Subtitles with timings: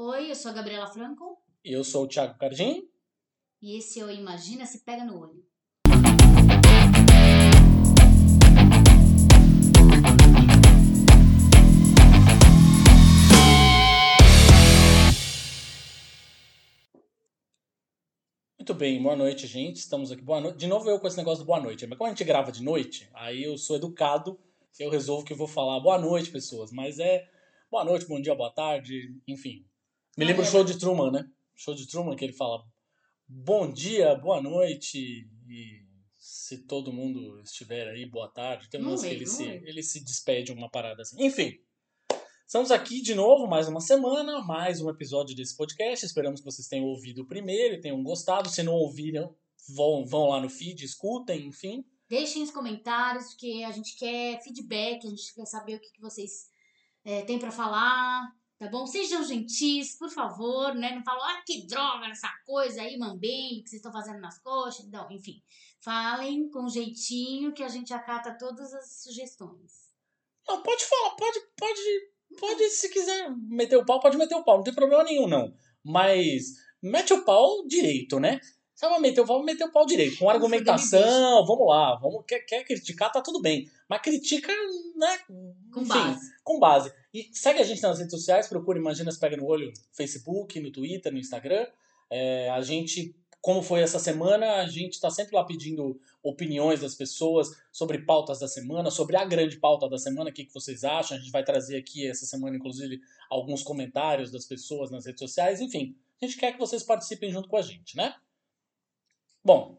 [0.00, 2.88] Oi, eu sou a Gabriela Franco Eu sou o Thiago Cardim.
[3.60, 5.44] e esse é o Imagina se pega no olho.
[18.56, 19.78] Muito bem, boa noite, gente.
[19.78, 20.22] Estamos aqui.
[20.22, 20.58] Boa noite.
[20.58, 21.84] De novo eu com esse negócio do boa noite.
[21.88, 24.38] Mas como a gente grava de noite, aí eu sou educado,
[24.78, 26.70] eu resolvo que eu vou falar boa noite, pessoas.
[26.70, 27.28] Mas é
[27.68, 29.67] boa noite, bom dia, boa tarde, enfim.
[30.18, 31.24] Me lembra o show de Truman, né?
[31.54, 32.66] Show de Truman que ele fala
[33.28, 38.68] bom dia, boa noite e se todo mundo estiver aí, boa tarde.
[38.68, 41.24] Tem umas que ele se, ele se despede uma parada assim.
[41.24, 41.60] Enfim.
[42.44, 46.04] Estamos aqui de novo, mais uma semana, mais um episódio desse podcast.
[46.04, 48.48] Esperamos que vocês tenham ouvido o primeiro e tenham gostado.
[48.48, 49.32] Se não ouviram,
[49.68, 51.84] vão, vão lá no feed, escutem, enfim.
[52.08, 56.00] Deixem os comentários, porque a gente quer feedback, a gente quer saber o que, que
[56.00, 56.50] vocês
[57.04, 58.86] é, têm pra falar, tá bom?
[58.86, 60.94] Sejam gentis, por favor, né?
[60.94, 64.88] Não falam, ah, que droga essa coisa aí, mambembe, que vocês estão fazendo nas coxas.
[64.90, 65.40] Não, enfim.
[65.80, 69.88] Falem com jeitinho que a gente acata todas as sugestões.
[70.46, 71.80] Não, pode falar, pode, pode,
[72.38, 75.54] pode, se quiser meter o pau, pode meter o pau, não tem problema nenhum, não.
[75.84, 78.40] Mas mete o pau direito, né?
[78.74, 82.40] Se vai meter o pau, meter o pau direito, com argumentação, vamos lá, vamos, quer,
[82.40, 83.68] quer criticar, tá tudo bem.
[83.88, 84.52] Mas critica,
[84.96, 85.18] né?
[85.72, 86.34] Com enfim, base.
[86.42, 86.94] com base.
[87.18, 90.60] E segue a gente nas redes sociais, procura Imagina se Pega no Olho no Facebook,
[90.60, 91.66] no Twitter, no Instagram.
[92.08, 96.94] É, a gente, como foi essa semana, a gente tá sempre lá pedindo opiniões das
[96.94, 100.84] pessoas sobre pautas da semana, sobre a grande pauta da semana, o que, que vocês
[100.84, 101.16] acham.
[101.16, 105.60] A gente vai trazer aqui essa semana, inclusive, alguns comentários das pessoas nas redes sociais.
[105.60, 108.14] Enfim, a gente quer que vocês participem junto com a gente, né?
[109.44, 109.76] Bom,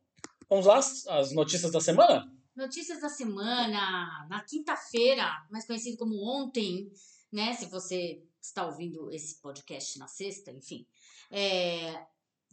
[0.49, 2.29] vamos lá, as notícias da semana?
[2.53, 6.91] Notícias da semana, na quinta-feira, mais conhecido como ontem,
[7.31, 7.53] né?
[7.53, 10.85] Se você está ouvindo esse podcast na sexta, enfim.
[11.29, 12.05] É,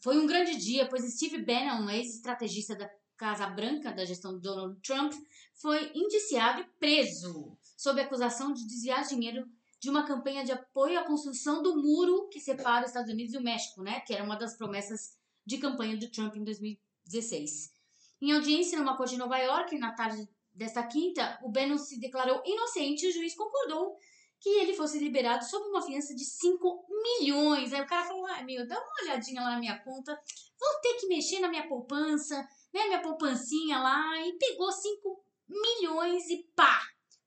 [0.02, 4.78] foi um grande dia, pois Steve Bannon, ex-estrategista da Casa Branca da gestão de Donald
[4.82, 5.12] Trump,
[5.54, 9.48] foi indiciado e preso sob acusação de desviar dinheiro
[9.81, 13.38] de uma campanha de apoio à construção do muro que separa os Estados Unidos e
[13.38, 14.00] o México, né?
[14.00, 17.72] Que era uma das promessas de campanha do Trump em 2016.
[18.20, 22.42] Em audiência numa corte de Nova York, na tarde desta quinta, o Bannon se declarou
[22.44, 23.97] inocente e o juiz concordou
[24.41, 27.72] que ele fosse liberado sob uma fiança de 5 milhões.
[27.72, 30.19] Aí o cara falou: ah, meu, dá uma olhadinha lá na minha conta,
[30.58, 32.36] vou ter que mexer na minha poupança,
[32.72, 36.80] né, minha poupancinha lá, e pegou 5 milhões e pá,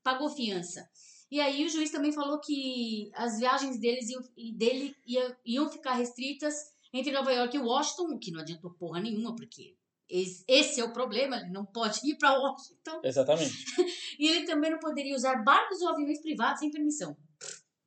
[0.04, 0.90] pagou fiança.
[1.32, 4.22] E aí o juiz também falou que as viagens deles iam,
[4.58, 6.56] dele ia- iam ficar restritas
[6.92, 9.78] entre Nova York e Washington, o que não adiantou porra nenhuma, porque
[10.10, 13.02] esse é o problema, ele não pode ir para Washington.
[13.04, 13.54] Exatamente.
[14.20, 17.16] E ele também não poderia usar barcos ou aviões privados sem permissão.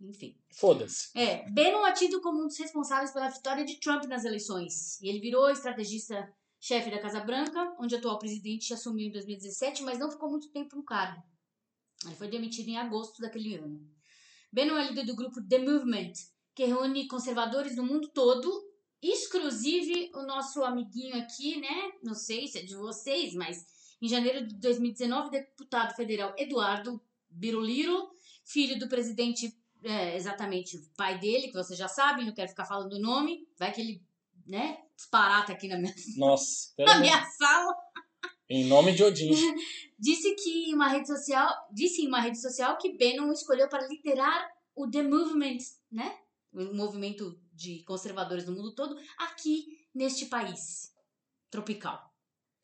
[0.00, 0.34] Enfim.
[0.50, 1.10] Foda-se.
[1.14, 5.00] É, Bannon é tido como um dos responsáveis pela vitória de Trump nas eleições.
[5.00, 9.98] E ele virou estrategista-chefe da Casa Branca, onde o atual presidente assumiu em 2017, mas
[9.98, 11.22] não ficou muito tempo no cargo.
[12.04, 13.80] Ele foi demitido em agosto daquele ano.
[14.52, 16.12] Bannon é líder do grupo The Movement,
[16.54, 18.71] que reúne conservadores do mundo todo,
[19.02, 21.92] exclusive o nosso amiguinho aqui, né?
[22.02, 23.66] Não sei se é de vocês, mas
[24.00, 28.10] em janeiro de 2019, o deputado federal Eduardo Biruliro,
[28.44, 32.64] filho do presidente é, exatamente o pai dele, que você já sabe, não quero ficar
[32.64, 34.02] falando o nome, vai que ele,
[34.46, 37.74] né, disparata aqui na minha, Nossa, na minha sala,
[38.48, 39.30] em nome de Odin.
[39.98, 43.86] disse que em uma rede social, disse em uma rede social que Bannon escolheu para
[43.86, 45.58] liderar o The Movement,
[45.90, 46.16] né,
[46.52, 50.92] o movimento de conservadores no mundo todo, aqui neste país
[51.50, 52.12] tropical.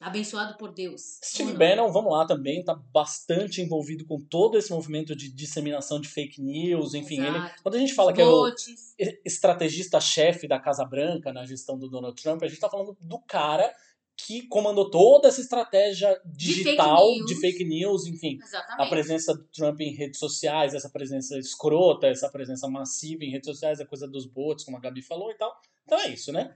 [0.01, 1.19] Abençoado por Deus.
[1.25, 1.55] Steve?
[1.55, 6.41] Bannon, vamos lá também, tá bastante envolvido com todo esse movimento de disseminação de fake
[6.41, 7.63] news, enfim, ele, Exato.
[7.65, 8.95] quando a gente fala que é o Botes.
[9.25, 13.75] estrategista-chefe da Casa Branca na gestão do Donald Trump, a gente tá falando do cara
[14.21, 17.27] que comandou toda essa estratégia digital fake news.
[17.27, 18.91] de fake news, enfim, a Exatamente.
[18.91, 23.81] presença do Trump em redes sociais, essa presença escrota, essa presença massiva em redes sociais,
[23.81, 25.57] a coisa dos bots, como a Gabi falou e tal.
[25.85, 26.53] Então é isso, né?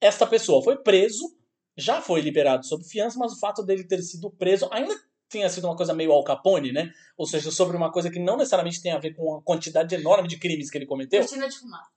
[0.00, 1.36] Esta pessoa foi preso,
[1.76, 4.94] já foi liberado sob fiança, mas o fato dele ter sido preso ainda
[5.28, 6.92] tinha sido uma coisa meio Al Capone, né?
[7.16, 10.28] Ou seja, sobre uma coisa que não necessariamente tem a ver com a quantidade enorme
[10.28, 11.20] de crimes que ele cometeu.
[11.20, 11.90] Cortina de fumaça.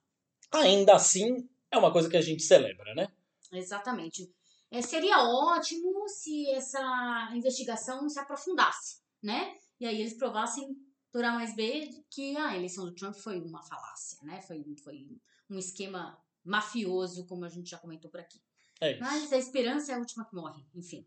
[0.52, 3.08] Ainda assim, é uma coisa que a gente celebra, né?
[3.52, 4.30] Exatamente.
[4.74, 9.54] É, seria ótimo se essa investigação se aprofundasse, né?
[9.78, 10.76] E aí eles provassem
[11.12, 14.42] por A mais B que a eleição do Trump foi uma falácia, né?
[14.42, 15.06] Foi, foi
[15.48, 18.40] um esquema mafioso, como a gente já comentou por aqui.
[18.80, 18.98] É.
[18.98, 21.06] Mas a esperança é a última que morre, enfim.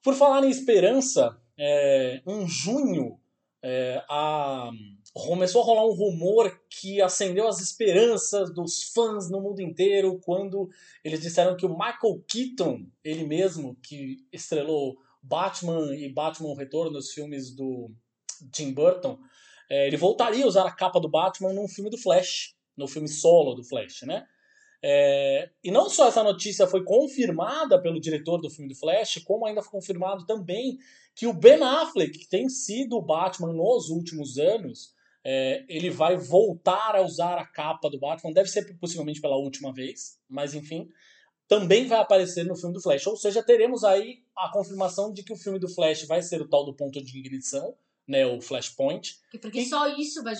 [0.00, 3.20] Por falar em esperança, é, em junho
[3.60, 4.70] é, a,
[5.14, 10.70] começou a rolar um rumor que acendeu as esperanças dos fãs no mundo inteiro quando
[11.04, 17.12] eles disseram que o Michael Keaton, ele mesmo, que estrelou Batman e Batman Retorno nos
[17.12, 17.90] filmes do
[18.50, 19.18] Tim Burton,
[19.68, 23.08] é, ele voltaria a usar a capa do Batman num filme do Flash, no filme
[23.08, 24.26] solo do Flash, né?
[24.84, 29.46] É, e não só essa notícia foi confirmada pelo diretor do filme do Flash, como
[29.46, 30.78] ainda foi confirmado também
[31.14, 34.92] que o Ben Affleck, que tem sido o Batman nos últimos anos,
[35.24, 39.72] é, ele vai voltar a usar a capa do Batman, deve ser possivelmente pela última
[39.72, 40.88] vez, mas enfim,
[41.46, 43.06] também vai aparecer no filme do Flash.
[43.06, 46.48] Ou seja, teremos aí a confirmação de que o filme do Flash vai ser o
[46.48, 47.76] tal do ponto de ignição,
[48.06, 49.18] né, o Flashpoint.
[49.40, 49.66] Porque e...
[49.66, 50.34] só isso vai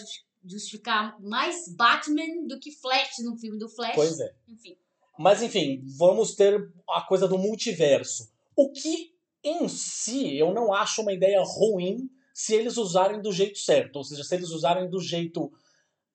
[0.44, 3.94] justificar mais Batman do que Flash no filme do Flash.
[3.94, 4.34] Pois é.
[4.48, 4.76] Enfim.
[5.18, 8.32] Mas enfim, vamos ter a coisa do multiverso.
[8.56, 9.12] O que
[9.44, 14.04] em si eu não acho uma ideia ruim se eles usarem do jeito certo, ou
[14.04, 15.52] seja, se eles usarem do jeito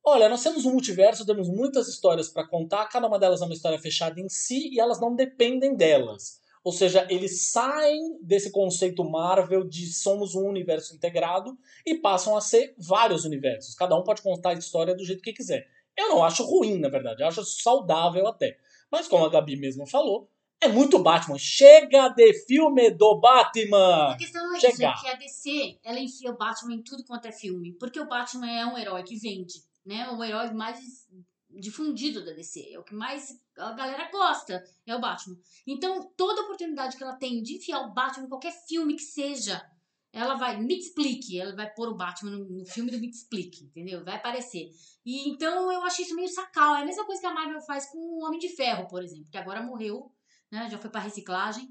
[0.09, 3.53] Olha, nós temos um multiverso, temos muitas histórias para contar, cada uma delas é uma
[3.53, 6.39] história fechada em si e elas não dependem delas.
[6.63, 12.41] Ou seja, eles saem desse conceito Marvel de somos um universo integrado e passam a
[12.41, 13.75] ser vários universos.
[13.75, 15.67] Cada um pode contar a história do jeito que quiser.
[15.97, 18.57] Eu não acho ruim, na verdade, eu acho saudável até.
[18.89, 20.29] Mas como a Gabi mesmo falou,
[20.61, 21.37] é muito Batman.
[21.37, 24.11] Chega de filme do Batman!
[24.11, 24.73] A questão é Chega.
[24.73, 27.73] isso, é que a DC, ela enfia o Batman em tudo quanto é filme.
[27.73, 30.09] Porque o Batman é um herói que vende né?
[30.09, 31.07] O herói mais
[31.49, 35.37] difundido da DC, é o que mais a galera gosta, é o Batman.
[35.65, 39.65] Então, toda oportunidade que ela tem de enfiar o Batman em qualquer filme que seja,
[40.11, 43.63] ela vai, me explique, ela vai pôr o Batman no, no filme do me explique,
[43.63, 44.03] entendeu?
[44.03, 44.69] Vai aparecer.
[45.05, 46.75] E então eu achei isso meio sacal.
[46.75, 49.31] É a mesma coisa que a Marvel faz com o Homem de Ferro, por exemplo,
[49.31, 50.11] que agora morreu,
[50.51, 50.69] né?
[50.69, 51.67] Já foi para reciclagem.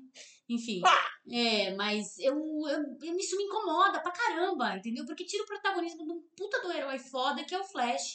[0.48, 0.80] Enfim,
[1.30, 5.04] é, mas eu, eu, eu, isso me incomoda pra caramba, entendeu?
[5.04, 8.14] Porque tira o protagonismo de um puta do herói foda que é o Flash.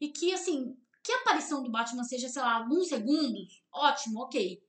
[0.00, 4.60] E que, assim, que a aparição do Batman seja, sei lá, alguns segundos, ótimo, ok.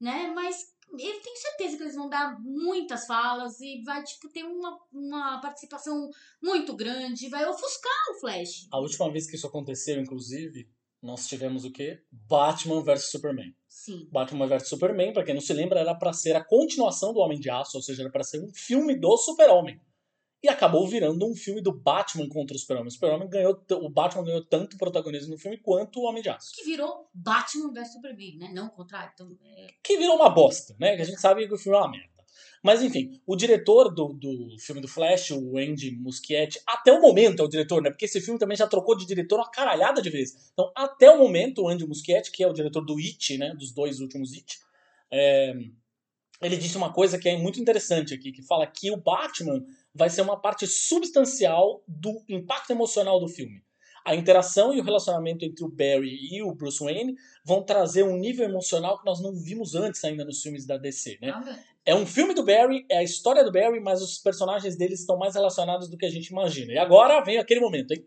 [0.00, 0.32] Né?
[0.34, 4.78] Mas eu tenho certeza que eles vão dar muitas falas e vai, tipo, ter uma,
[4.90, 6.10] uma participação
[6.42, 8.66] muito grande, vai ofuscar o Flash.
[8.72, 10.68] A última vez que isso aconteceu, inclusive,
[11.02, 12.02] nós tivemos o quê?
[12.10, 13.54] Batman vs Superman.
[13.68, 14.08] Sim.
[14.10, 17.38] Batman vs Superman, para quem não se lembra, era para ser a continuação do Homem
[17.38, 19.80] de Aço, ou seja, era para ser um filme do Super-Homem.
[20.40, 22.88] E acabou virando um filme do Batman contra o Super-Homem.
[22.88, 26.52] O Super-Homem ganhou, o Batman ganhou tanto protagonismo no filme quanto o Homem de Aço.
[26.54, 28.50] Que virou Batman vs Superman, né?
[28.52, 29.10] Não o contrário.
[29.14, 29.66] Então, é...
[29.82, 30.94] Que virou uma bosta, né?
[30.94, 32.17] Que a gente sabe que o filme é uma merda.
[32.62, 37.42] Mas enfim, o diretor do, do filme do Flash, o Andy Muschietti, até o momento
[37.42, 37.90] é o diretor, né?
[37.90, 40.50] Porque esse filme também já trocou de diretor uma caralhada de vezes.
[40.52, 43.54] Então, até o momento, o Andy Muschietti, que é o diretor do It, né?
[43.54, 44.58] Dos dois últimos It,
[45.10, 45.54] é,
[46.40, 49.64] ele disse uma coisa que é muito interessante aqui, que fala que o Batman
[49.94, 53.62] vai ser uma parte substancial do impacto emocional do filme.
[54.08, 57.14] A interação e o relacionamento entre o Barry e o Bruce Wayne
[57.44, 61.18] vão trazer um nível emocional que nós não vimos antes ainda nos filmes da DC,
[61.20, 61.62] né?
[61.84, 65.18] É um filme do Barry, é a história do Barry, mas os personagens dele estão
[65.18, 66.72] mais relacionados do que a gente imagina.
[66.72, 68.02] E agora vem aquele momento, hein?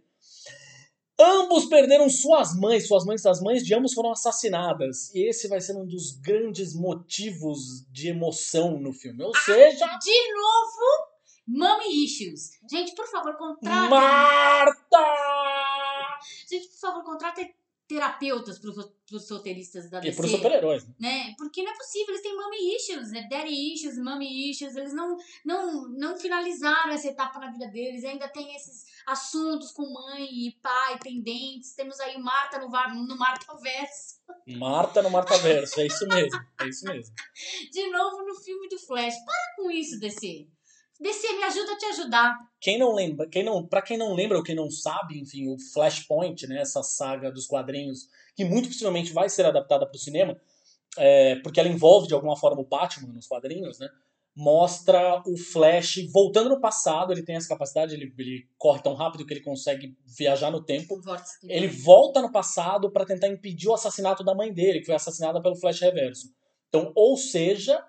[1.20, 5.14] Ambos perderam suas mães, suas mães, as mães de ambos foram assassinadas.
[5.14, 9.24] E esse vai ser um dos grandes motivos de emoção no filme.
[9.24, 9.86] Ou seja.
[9.86, 11.12] De novo,
[11.48, 12.52] Mommy Issues.
[12.68, 13.90] Gente, por favor, contratem.
[13.90, 14.98] Marta!
[16.48, 17.54] Gente, por favor, contratem
[17.92, 20.14] terapeutas para os roteiristas da DC.
[20.14, 20.88] E para os super-heróis.
[20.88, 20.94] Né?
[21.00, 21.36] né?
[21.38, 23.28] Porque não é possível, eles têm mommy issues, né?
[23.30, 28.30] daddy issues, mommy issues, eles não, não, não finalizaram essa etapa na vida deles, ainda
[28.30, 34.22] tem esses assuntos com mãe e pai pendentes, temos aí Marta no, no Marta Verso.
[34.48, 37.14] Marta no Marta Verso, é isso mesmo, é isso mesmo.
[37.74, 40.48] De novo no filme do Flash, para com isso, DC.
[41.02, 42.38] DC, me ajuda a te ajudar.
[42.60, 45.58] Quem não lembra, quem não, para quem não lembra ou quem não sabe, enfim, o
[45.74, 50.40] Flashpoint, né, essa saga dos quadrinhos, que muito possivelmente vai ser adaptada para o cinema,
[50.98, 53.90] é, porque ela envolve de alguma forma o Batman nos quadrinhos, né?
[54.34, 59.26] Mostra o Flash voltando no passado, ele tem essa capacidade, ele, ele corre tão rápido
[59.26, 61.02] que ele consegue viajar no tempo.
[61.44, 65.42] Ele volta no passado para tentar impedir o assassinato da mãe dele, que foi assassinada
[65.42, 66.34] pelo Flash Reverso.
[66.70, 67.84] Então, ou seja,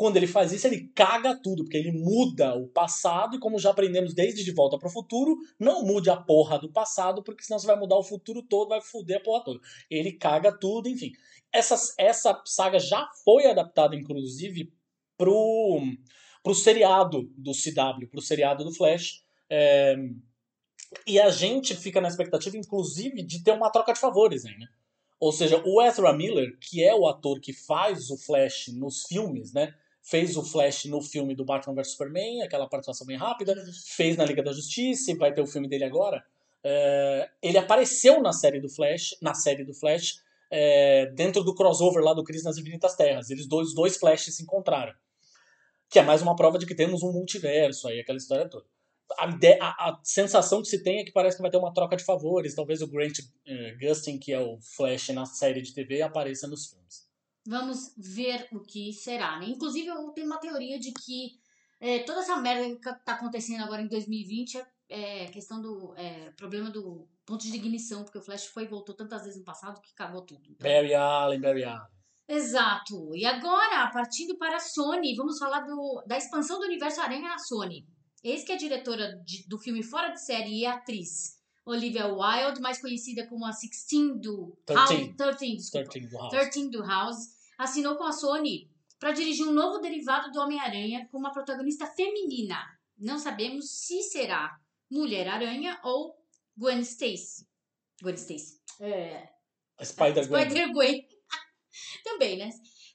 [0.00, 3.68] quando ele faz isso, ele caga tudo, porque ele muda o passado, e como já
[3.68, 7.58] aprendemos desde De Volta para o Futuro, não mude a porra do passado, porque senão
[7.58, 9.60] você vai mudar o futuro todo, vai foder a porra toda.
[9.90, 11.12] Ele caga tudo, enfim.
[11.52, 14.72] Essa, essa saga já foi adaptada, inclusive,
[15.18, 15.82] pro,
[16.42, 19.22] pro seriado do CW, pro seriado do Flash.
[19.50, 19.96] É,
[21.06, 24.66] e a gente fica na expectativa, inclusive, de ter uma troca de favores aí, né?
[25.20, 29.52] Ou seja, o Ezra Miller, que é o ator que faz o Flash nos filmes,
[29.52, 29.74] né?
[30.02, 33.54] Fez o Flash no filme do Batman vs Superman, aquela participação bem rápida,
[33.96, 36.24] fez na Liga da Justiça e vai ter o filme dele agora.
[36.62, 42.02] É, ele apareceu na série do Flash, na série do Flash, é, dentro do crossover
[42.02, 43.30] lá do Cris nas Infinitas Terras.
[43.30, 44.94] Eles dois, dois Flashes se encontraram.
[45.88, 48.64] Que é mais uma prova de que temos um multiverso aí, aquela história toda.
[49.18, 51.96] A, a, a sensação que se tem é que parece que vai ter uma troca
[51.96, 52.54] de favores.
[52.54, 56.68] Talvez o Grant uh, Gustin, que é o Flash na série de TV, apareça nos
[56.68, 57.09] filmes.
[57.46, 59.46] Vamos ver o que será, né?
[59.46, 61.38] Inclusive, eu tenho uma teoria de que
[61.80, 66.32] é, toda essa merda que tá acontecendo agora em 2020 é é, questão do é,
[66.32, 69.80] problema do ponto de ignição, porque o Flash foi e voltou tantas vezes no passado
[69.80, 70.42] que acabou tudo.
[70.50, 70.68] Então...
[70.68, 71.88] Barry Allen, Barry Allen.
[72.28, 73.14] Exato.
[73.14, 77.38] E agora, partindo para a Sony, vamos falar do, da expansão do universo Aranha na
[77.38, 77.86] Sony.
[78.22, 82.80] Eis que a diretora de, do filme Fora de Série e atriz Olivia Wilde, mais
[82.80, 86.30] conhecida como a 16 do 13, House, 13, desculpa, 13 do House.
[86.30, 91.18] 13 do House, assinou com a Sony para dirigir um novo derivado do Homem-Aranha com
[91.18, 92.56] uma protagonista feminina.
[92.98, 94.58] Não sabemos se será
[94.90, 96.14] Mulher-Aranha ou
[96.56, 97.46] Gwen Stacy.
[98.02, 98.60] Gwen Stacy.
[98.80, 99.28] É,
[99.82, 100.44] Spider-Gwen.
[100.44, 101.08] Spider-Gwen.
[102.04, 102.50] Também, né?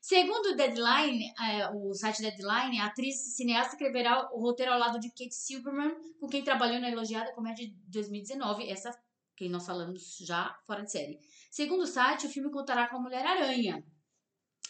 [0.08, 5.00] Segundo o Deadline, é, o site Deadline, a atriz cineasta escreverá o roteiro ao lado
[5.00, 8.96] de Kate Silverman, com quem trabalhou na elogiada comédia de 2019, essa
[9.36, 11.20] que nós falamos já fora de série.
[11.50, 13.84] Segundo o site, o filme contará com a Mulher-Aranha,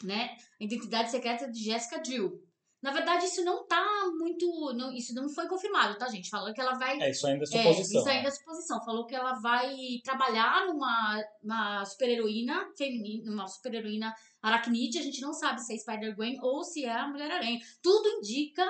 [0.06, 0.38] né?
[0.58, 2.42] A identidade secreta de Jessica Drill,
[2.86, 3.84] na verdade, isso não tá
[4.16, 4.46] muito.
[4.76, 6.30] Não, isso não foi confirmado, tá, gente?
[6.30, 7.02] Falou que ela vai.
[7.02, 7.98] É, isso ainda é suposição.
[7.98, 8.86] É, isso ainda é suposição.
[8.86, 15.00] Falou que ela vai trabalhar numa uma super-heroína feminina, uma super-heroína aracnide.
[15.00, 17.60] A gente não sabe se é Spider-Gwen ou se é a Mulher-Aranha.
[17.82, 18.64] Tudo indica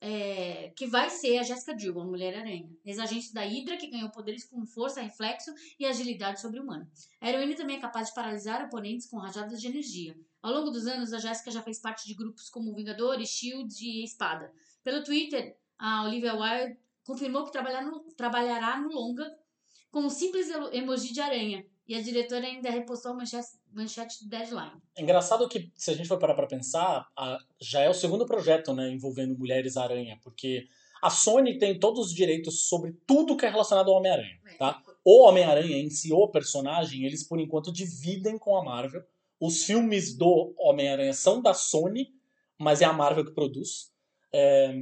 [0.00, 2.70] é, que vai ser a Jessica Drill, a Mulher-Aranha.
[2.82, 6.90] Ex-agente da Hydra, que ganhou poderes com força, reflexo e agilidade sobre-humana.
[7.20, 10.16] A heroína também é capaz de paralisar oponentes com rajadas de energia.
[10.44, 14.04] Ao longo dos anos, a Jessica já fez parte de grupos como Vingadores, Shield e
[14.04, 14.52] Espada.
[14.82, 19.24] Pelo Twitter, a Olivia Wilde confirmou que no, trabalhará no longa
[19.90, 21.64] com um simples emoji de aranha.
[21.88, 24.82] E a diretora ainda repostou a manchete, manchete do Deadline.
[24.94, 28.26] É engraçado que, se a gente for parar para pensar, a, já é o segundo
[28.26, 30.68] projeto né, envolvendo mulheres aranha, porque
[31.02, 34.38] a Sony tem todos os direitos sobre tudo que é relacionado ao Homem-Aranha.
[34.46, 34.54] É.
[34.56, 34.82] Tá?
[35.02, 39.02] O Homem-Aranha em si, o personagem, eles por enquanto dividem com a Marvel.
[39.46, 42.14] Os filmes do Homem-Aranha são da Sony,
[42.58, 43.92] mas é a Marvel que produz.
[44.32, 44.74] É,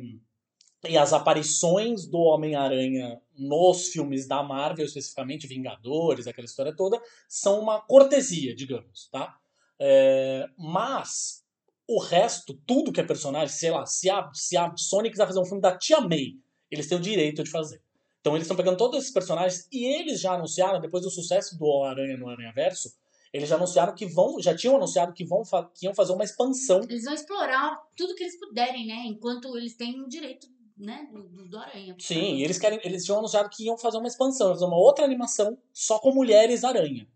[0.88, 7.59] e as aparições do Homem-Aranha nos filmes da Marvel, especificamente Vingadores, aquela história toda, são
[7.59, 9.37] uma cortesia, digamos, tá?
[9.81, 11.45] É, mas
[11.88, 15.40] o resto, tudo que é personagem, sei lá, se a, se a Sony quiser fazer
[15.40, 16.35] um filme da Tia May,
[16.71, 17.83] eles têm o direito de fazer.
[18.21, 21.83] Então eles estão pegando todos esses personagens e eles já anunciaram, depois do sucesso do
[21.83, 23.01] Aranha no Aranha Verso,
[23.33, 25.43] eles já anunciaram que vão, já tinham anunciado que vão
[25.75, 26.81] que iam fazer uma expansão.
[26.89, 29.05] Eles vão explorar tudo que eles puderem, né?
[29.07, 30.47] Enquanto eles têm o direito,
[30.77, 31.95] né, do, do Aranha.
[31.99, 35.57] Sim, eles querem, eles tinham anunciado que iam fazer uma expansão, fazer uma outra animação
[35.73, 37.07] só com mulheres aranha.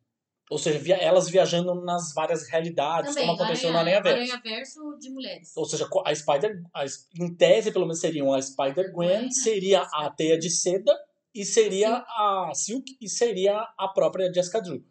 [0.49, 4.17] Ou seja, via, elas viajando nas várias realidades, Também, como aconteceu no Aranha Verso.
[4.17, 5.53] Aranha Verso de mulheres.
[5.57, 6.85] Ou seja, a Spider, a,
[7.19, 10.97] em tese, pelo menos seriam a Spider-Gwen, seria a Teia de Seda
[11.35, 12.07] e seria Silk.
[12.09, 14.85] a Silk e seria a própria Jessica Drew.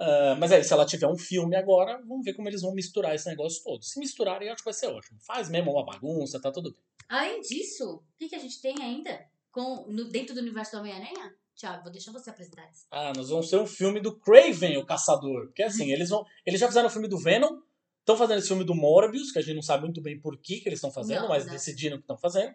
[0.00, 3.14] Uh, mas aí, se ela tiver um filme agora, vamos ver como eles vão misturar
[3.14, 3.84] esse negócio todo.
[3.84, 5.18] Se misturarem, acho que vai ser ótimo.
[5.20, 6.80] Faz mesmo uma bagunça, tá tudo bem.
[7.08, 10.78] Além disso, o que, que a gente tem ainda com, no, dentro do universo do
[10.78, 11.34] Homem-Aranha?
[11.56, 12.86] Tiago, vou deixar você apresentar isso.
[12.92, 15.46] Ah, nós vamos ter um filme do Craven, o Caçador.
[15.46, 16.24] Porque assim, eles vão.
[16.46, 17.58] Eles já fizeram o filme do Venom,
[17.98, 20.60] estão fazendo esse filme do Morbius, que a gente não sabe muito bem por que,
[20.60, 21.52] que eles estão fazendo, não, mas não.
[21.52, 22.54] decidiram que estão fazendo.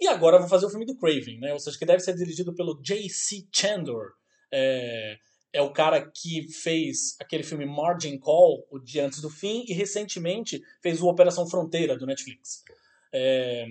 [0.00, 1.52] E agora vão fazer o filme do Craven, né?
[1.52, 3.46] Ou seja, que deve ser dirigido pelo J.C.
[3.52, 4.14] Chandor.
[4.52, 5.16] É,
[5.52, 9.72] é o cara que fez aquele filme Margin Call, O Dia Antes do Fim, e
[9.72, 12.62] recentemente fez o Operação Fronteira, do Netflix.
[13.12, 13.66] É...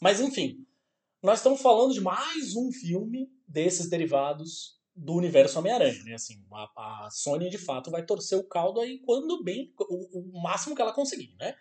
[0.00, 0.66] Mas enfim,
[1.22, 6.02] nós estamos falando de mais um filme desses derivados do universo Homem-Aranha.
[6.04, 6.14] Né?
[6.14, 10.42] Assim, a, a, Sony de fato vai torcer o caldo aí quando bem, o, o
[10.42, 11.54] máximo que ela conseguir, né?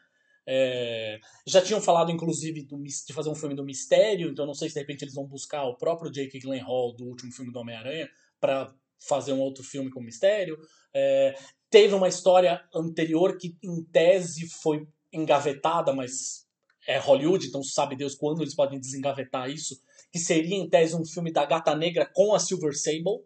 [0.48, 4.70] É, já tinham falado, inclusive, do, de fazer um filme do mistério, então não sei
[4.70, 8.08] se de repente eles vão buscar o próprio Jake Gyllenhaal do último filme do Homem-Aranha
[8.40, 10.58] para fazer um outro filme com mistério.
[10.94, 11.36] É,
[11.70, 16.46] teve uma história anterior que, em tese, foi engavetada, mas
[16.88, 21.06] é Hollywood, então sabe Deus quando eles podem desengavetar isso, que seria, em tese, um
[21.06, 23.24] filme da Gata Negra com a Silver Sable.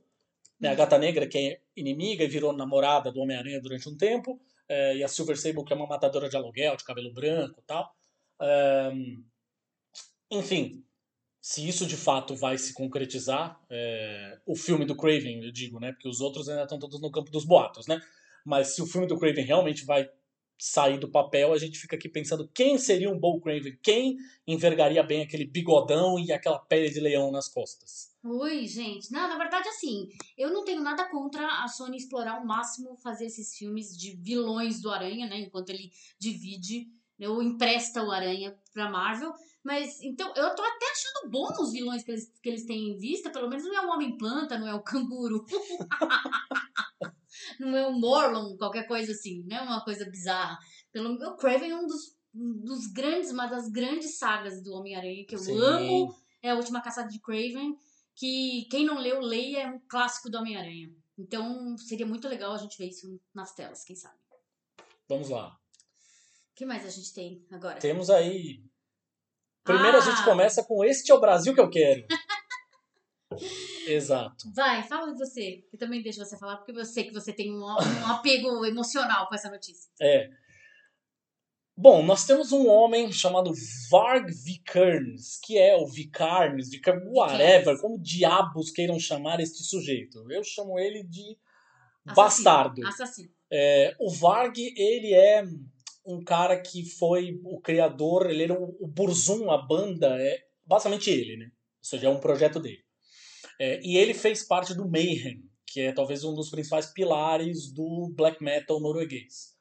[0.60, 4.40] Né, a Gata Negra, que é inimiga e virou namorada do Homem-Aranha durante um tempo,
[4.68, 7.64] é, e a Silver Sable, que é uma matadora de aluguel, de cabelo branco e
[7.64, 7.90] tal.
[8.42, 8.92] É,
[10.32, 10.84] enfim,
[11.42, 15.92] se isso de fato vai se concretizar, é, o filme do Craven, eu digo, né?
[15.94, 18.02] Porque os outros ainda estão todos no campo dos boatos, né?
[18.46, 20.10] Mas se o filme do Craven realmente vai
[20.58, 25.02] sair do papel, a gente fica aqui pensando quem seria um Bo Craven, quem envergaria
[25.02, 28.10] bem aquele bigodão e aquela pele de leão nas costas.
[28.22, 29.10] Oi, gente.
[29.10, 33.28] Não, na verdade, assim, eu não tenho nada contra a Sony explorar ao máximo fazer
[33.28, 35.40] esses filmes de vilões do Aranha, né?
[35.40, 39.34] Enquanto ele divide né, ou empresta o Aranha pra Marvel.
[39.64, 42.98] Mas, então, eu tô até achando bom os vilões que eles, que eles têm em
[42.98, 43.30] vista.
[43.30, 45.46] Pelo menos não é o Homem-Planta, não é o Canguru.
[47.60, 49.44] não é o Morlon, qualquer coisa assim.
[49.46, 50.58] Não é uma coisa bizarra.
[50.92, 55.26] Pelo, o Craven é um dos, um dos grandes, uma das grandes sagas do Homem-Aranha
[55.26, 55.60] que eu Sim.
[55.60, 56.16] amo.
[56.42, 57.76] É a última caçada de Craven.
[58.16, 59.64] Que quem não leu, leia.
[59.64, 60.90] É um clássico do Homem-Aranha.
[61.18, 64.18] Então, seria muito legal a gente ver isso nas telas, quem sabe.
[65.10, 65.50] Vamos lá.
[65.50, 67.80] O que mais a gente tem agora?
[67.80, 68.64] Temos aí.
[69.74, 70.04] Primeiro a Ah!
[70.04, 72.06] gente começa com Este é o Brasil que eu quero.
[73.88, 74.52] Exato.
[74.56, 75.64] Vai, fala você.
[75.72, 79.28] Eu também deixo você falar, porque eu sei que você tem um, um apego emocional
[79.28, 79.90] com essa notícia.
[80.02, 80.30] É.
[81.78, 83.54] Bom, nós temos um homem chamado
[83.90, 86.82] Varg Vikernes, que é o Vikernes, de
[87.14, 90.30] whatever, como diabos queiram chamar este sujeito.
[90.30, 91.38] Eu chamo ele de
[92.06, 92.16] Assassino.
[92.16, 92.88] bastardo.
[92.88, 93.30] Assassino.
[93.52, 95.44] É, o Varg, ele é
[96.10, 101.38] um cara que foi o criador, ele era o, Burzum, a banda, é basicamente ele,
[101.38, 101.46] né?
[101.46, 102.84] Ou seja, é um projeto dele.
[103.60, 108.12] É, e ele fez parte do Mayhem, que é talvez um dos principais pilares do
[108.16, 109.54] black metal norueguês.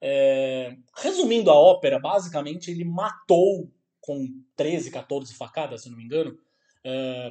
[0.00, 4.26] É, resumindo a ópera, basicamente ele matou com
[4.56, 6.34] 13, 14 facadas, se não me engano,
[6.82, 7.30] é,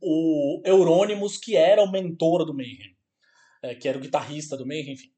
[0.00, 2.96] o Euronymous, que era o mentor do Mayhem,
[3.60, 5.13] é, que era o guitarrista do Mayhem, enfim.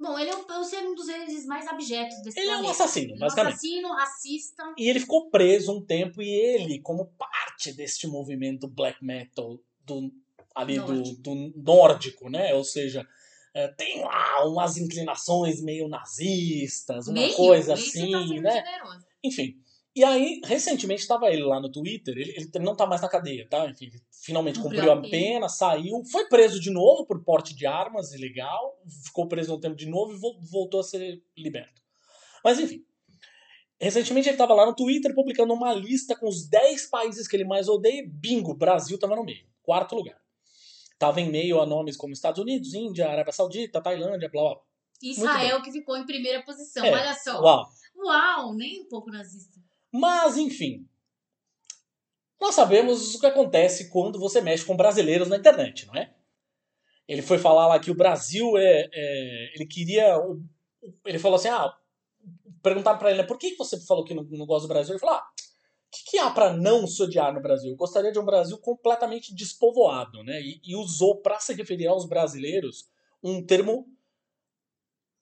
[0.00, 2.60] Bom, ele é um, eu sei um dos reis mais abjetos desse Ele é um
[2.62, 2.84] planeta.
[2.84, 3.52] assassino, é um basicamente.
[3.54, 4.74] assassino, racista.
[4.78, 10.12] E ele ficou preso um tempo e ele, como parte deste movimento black metal do,
[10.54, 11.20] ali do, Nórdico.
[11.22, 12.54] do nórdico, né?
[12.54, 13.04] Ou seja,
[13.52, 18.50] é, tem lá umas inclinações meio nazistas, uma Meio, coisa meio assim, tá sendo né?
[18.52, 19.06] generoso.
[19.24, 19.56] Enfim.
[19.98, 23.48] E aí, recentemente, estava ele lá no Twitter, ele, ele não tá mais na cadeia,
[23.48, 23.66] tá?
[23.68, 23.90] Enfim,
[24.24, 25.10] finalmente Cumpriu cumpriu a pena.
[25.10, 29.74] pena, saiu, foi preso de novo por porte de armas ilegal, ficou preso um tempo
[29.74, 31.82] de novo e vol- voltou a ser liberto.
[32.44, 32.84] Mas enfim.
[33.80, 37.44] Recentemente ele estava lá no Twitter publicando uma lista com os 10 países que ele
[37.44, 38.04] mais odeia.
[38.08, 40.20] Bingo, Brasil estava no meio, quarto lugar.
[40.98, 44.62] Tava em meio a nomes como Estados Unidos, Índia, Arábia Saudita, Tailândia, blá blá blá.
[45.00, 46.84] Israel que ficou em primeira posição.
[46.84, 47.40] É, Olha só.
[47.40, 47.68] Uau.
[47.96, 49.58] Uau, nem um pouco nazista.
[49.98, 50.88] Mas, enfim.
[52.40, 56.14] Nós sabemos o que acontece quando você mexe com brasileiros na internet, não é?
[57.08, 58.88] Ele foi falar lá que o Brasil é.
[58.92, 60.14] é- ele queria.
[61.04, 61.76] Ele falou assim: ah.
[62.62, 64.92] Perguntaram pra ele, né, por que você falou que não, não gosta do Brasil?
[64.92, 67.70] Ele falou: ah, o que, que há pra não se odiar no Brasil?
[67.70, 70.40] Eu gostaria de um Brasil completamente despovoado, né?
[70.40, 72.88] E, e usou pra se referir aos brasileiros
[73.22, 73.88] um termo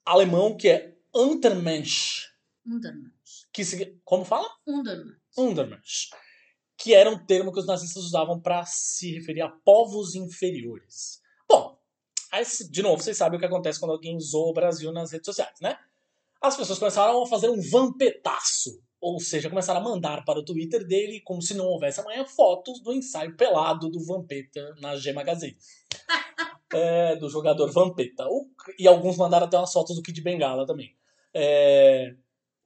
[0.05, 2.31] alemão que é Untermensch.
[2.65, 3.16] Untermensch.
[3.51, 4.47] Que se, como fala?
[4.65, 5.17] Untermensch.
[5.37, 6.09] Undermensch,
[6.77, 11.21] que era um termo que os nazistas usavam para se referir a povos inferiores.
[11.49, 11.77] Bom,
[12.31, 15.25] aí, de novo, vocês sabem o que acontece quando alguém zoa o Brasil nas redes
[15.25, 15.77] sociais, né?
[16.41, 20.85] As pessoas começaram a fazer um vampetaço, ou seja, começaram a mandar para o Twitter
[20.85, 25.57] dele, como se não houvesse amanhã, fotos do ensaio pelado do Vampeta na G Magazine.
[26.73, 28.25] É, do jogador Vampeta.
[28.77, 30.93] E alguns mandaram até umas fotos do Kid Bengala também.
[31.33, 32.13] É,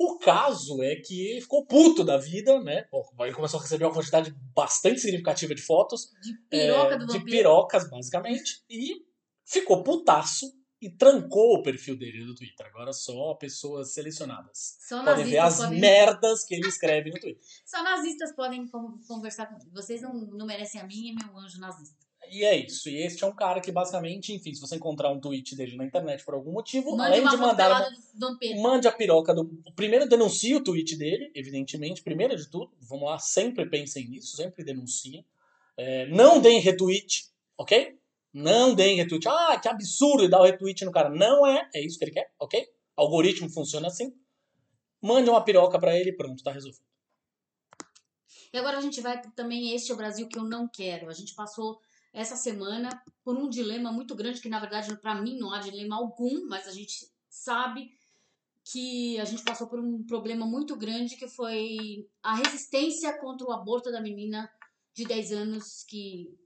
[0.05, 2.85] o caso é que ele ficou puto da vida, né?
[3.19, 7.13] Ele começou a receber uma quantidade bastante significativa de fotos, De piroca é, do de
[7.19, 7.25] vampiro.
[7.37, 9.03] pirocas, basicamente, e
[9.45, 10.45] ficou putaço
[10.81, 12.65] e trancou o perfil dele do Twitter.
[12.65, 14.77] Agora só pessoas selecionadas.
[14.87, 17.41] Só Podem ver as podem, merdas que ele escreve no Twitter.
[17.65, 19.69] só nazistas podem con- conversar comigo.
[19.71, 21.95] Vocês não, não merecem a mim e meu anjo nazista.
[22.31, 22.87] E é isso.
[22.87, 25.83] E este é um cara que, basicamente, enfim, se você encontrar um tweet dele na
[25.83, 27.89] internet por algum motivo, Mande além de mandar uma,
[28.29, 28.61] do.
[28.61, 29.45] Mande a piroca do.
[29.75, 32.01] Primeiro denuncie o tweet dele, evidentemente.
[32.01, 35.25] Primeiro de tudo, vamos lá, sempre pensem nisso, sempre denunciem.
[35.75, 37.99] É, não deem retweet, ok?
[38.33, 39.27] Não deem retweet.
[39.27, 41.09] Ah, que absurdo dar o retweet no cara.
[41.09, 42.65] Não é, é isso que ele quer, ok?
[42.95, 44.15] Algoritmo funciona assim.
[45.01, 46.85] Mande uma piroca pra ele pronto, tá resolvido.
[48.53, 51.09] E agora a gente vai também este é o Brasil que eu não quero.
[51.09, 51.81] A gente passou
[52.13, 52.89] essa semana
[53.23, 56.67] por um dilema muito grande que na verdade para mim não há dilema algum, mas
[56.67, 57.89] a gente sabe
[58.63, 63.51] que a gente passou por um problema muito grande que foi a resistência contra o
[63.51, 64.49] aborto da menina
[64.93, 66.37] de 10 anos que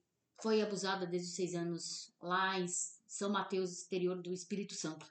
[0.42, 2.68] foi abusada desde os 6 anos lá em
[3.08, 5.06] São Mateus, exterior do Espírito Santo.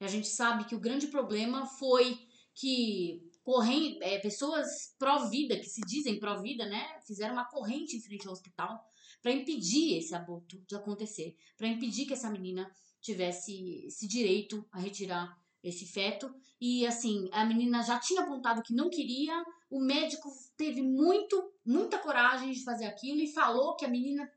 [0.00, 2.18] E a gente sabe que o grande problema foi
[2.54, 8.26] que correm, é, pessoas pró-vida, que se dizem pró-vida, né, fizeram uma corrente em frente
[8.26, 8.84] ao hospital
[9.24, 14.78] para impedir esse aborto de acontecer, para impedir que essa menina tivesse esse direito a
[14.78, 16.30] retirar esse feto.
[16.60, 19.32] E assim, a menina já tinha apontado que não queria.
[19.70, 24.30] O médico teve muito, muita coragem de fazer aquilo e falou que a menina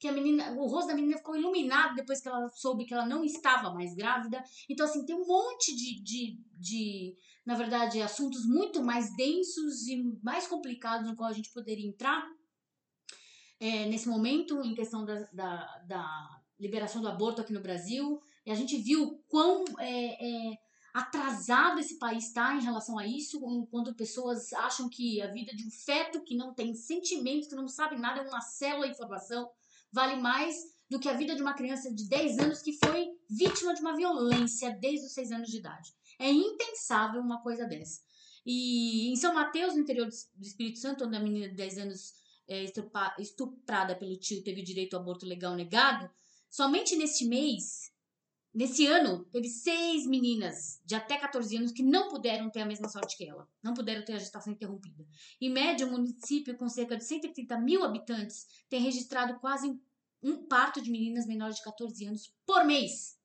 [0.00, 3.06] que a menina, o rosto da menina ficou iluminado depois que ela soube que ela
[3.06, 4.42] não estava mais grávida.
[4.68, 7.16] Então, assim, tem um monte de, de, de
[7.46, 12.28] na verdade, assuntos muito mais densos e mais complicados no qual a gente poderia entrar
[13.64, 18.20] é, nesse momento, em questão da, da, da, liberação do aborto aqui no Brasil.
[18.44, 20.58] E a gente viu quão é, é,
[20.92, 25.66] atrasado esse país está em relação a isso, quando pessoas acham que a vida de
[25.66, 29.50] um feto que não tem sentimentos, que não sabe nada, é uma célula de informação,
[29.90, 30.56] vale mais
[30.90, 33.96] do que a vida de uma criança de 10 anos que foi vítima de uma
[33.96, 35.90] violência desde os 6 anos de idade.
[36.18, 38.02] É impensável uma coisa dessa.
[38.44, 42.23] E em São Mateus, no interior do Espírito Santo, onde a menina de 10 anos
[42.48, 42.64] é,
[43.18, 46.10] estuprada pelo tio teve direito ao aborto legal negado,
[46.50, 47.94] somente neste mês
[48.54, 52.88] Nesse ano, teve seis meninas de até 14 anos que não puderam ter a mesma
[52.88, 53.48] sorte que ela.
[53.60, 55.04] Não puderam ter a gestação interrompida.
[55.40, 59.76] Em média, um município com cerca de 130 mil habitantes tem registrado quase
[60.22, 63.18] um parto de meninas menores de 14 anos por mês.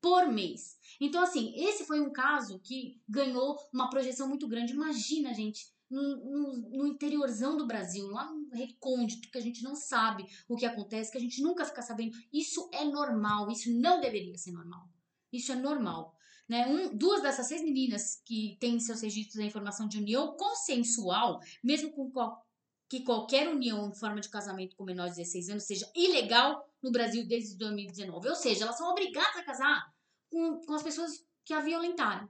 [0.00, 0.78] Por mês.
[1.00, 4.72] Então, assim, esse foi um caso que ganhou uma projeção muito grande.
[4.72, 10.26] Imagina, gente, no, no, no, interiorzão do Brasil, lá recôndito, que a gente não sabe
[10.48, 12.16] o que acontece, que a gente nunca fica sabendo.
[12.32, 14.88] Isso é normal, isso não deveria ser normal.
[15.32, 16.16] Isso é normal.
[16.48, 16.66] Né?
[16.66, 21.92] Um, duas dessas seis meninas que têm seus registros a informação de união consensual, mesmo
[21.92, 22.44] com qual,
[22.88, 26.90] que qualquer união em forma de casamento com menores de 16 anos seja ilegal no
[26.90, 28.28] Brasil desde 2019.
[28.28, 29.94] Ou seja, elas são obrigadas a casar
[30.28, 32.28] com, com as pessoas que a violentaram.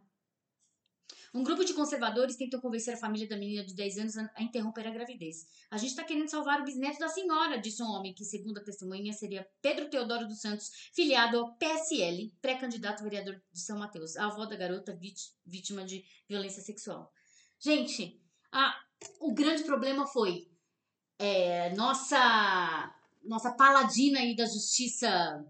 [1.32, 4.86] Um grupo de conservadores tentou convencer a família da menina de 10 anos a interromper
[4.86, 5.46] a gravidez.
[5.70, 8.64] A gente está querendo salvar o bisneto da senhora, disse um homem que, segundo a
[8.64, 14.26] testemunha, seria Pedro Teodoro dos Santos, filiado ao PSL, pré-candidato vereador de São Mateus, a
[14.26, 14.98] avó da garota
[15.46, 17.12] vítima de violência sexual.
[17.60, 18.74] Gente, a,
[19.20, 20.48] o grande problema foi
[21.16, 25.44] é, nossa nossa paladina aí da justiça,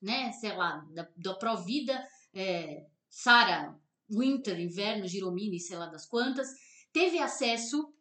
[0.00, 3.76] né, sei lá, da, da Provida, é, Sara
[4.10, 6.48] Winter, Inverno, Giromini, sei lá das quantas,
[6.92, 7.92] teve acesso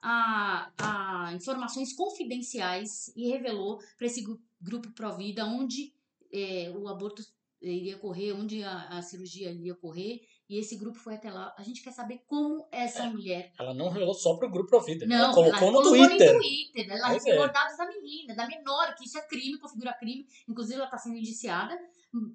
[0.00, 4.24] a, a informações confidenciais e revelou para esse
[4.60, 5.94] grupo Provida onde
[6.32, 7.22] é, o aborto
[7.60, 10.20] iria ocorrer, onde a, a, cirurgia iria ocorrer,
[10.52, 11.54] e esse grupo foi até lá.
[11.56, 13.54] A gente quer saber como essa é, mulher.
[13.58, 16.34] Ela não revelou só para o grupo Provida, não, ela colocou, ela no, Twitter.
[16.34, 16.90] no Twitter.
[16.90, 17.52] Ela pois revelou é.
[17.52, 20.26] dados da menina, da menor, que isso é crime, configura crime.
[20.46, 21.74] Inclusive, ela está sendo indiciada.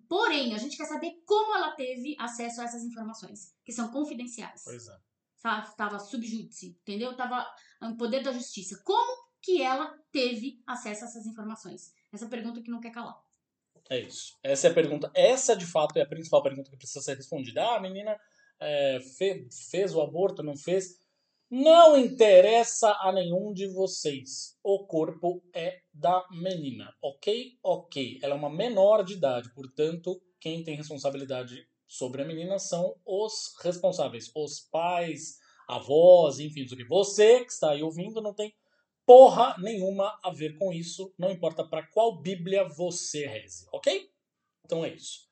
[0.09, 4.63] Porém, a gente quer saber como ela teve acesso a essas informações, que são confidenciais.
[4.65, 4.97] Pois é.
[5.69, 7.11] Estava subjúdice, entendeu?
[7.11, 7.45] Estava
[7.83, 8.81] no poder da justiça.
[8.83, 11.93] Como que ela teve acesso a essas informações?
[12.11, 13.15] Essa pergunta que não quer calar.
[13.89, 14.35] É isso.
[14.43, 15.11] Essa é a pergunta.
[15.13, 17.63] Essa, de fato, é a principal pergunta que precisa ser respondida.
[17.63, 18.17] Ah, a menina
[18.59, 20.97] é, fez, fez o aborto, não fez?
[21.49, 24.57] Não interessa a nenhum de vocês.
[24.61, 27.53] O corpo é da menina, ok?
[27.63, 28.19] Ok.
[28.21, 33.55] Ela é uma menor de idade, portanto, quem tem responsabilidade sobre a menina são os
[33.63, 35.37] responsáveis, os pais,
[35.69, 36.83] avós, enfim, o que.
[36.83, 38.53] Você que está aí ouvindo não tem
[39.07, 44.11] porra nenhuma a ver com isso, não importa para qual Bíblia você reze, ok?
[44.65, 45.29] Então é isso.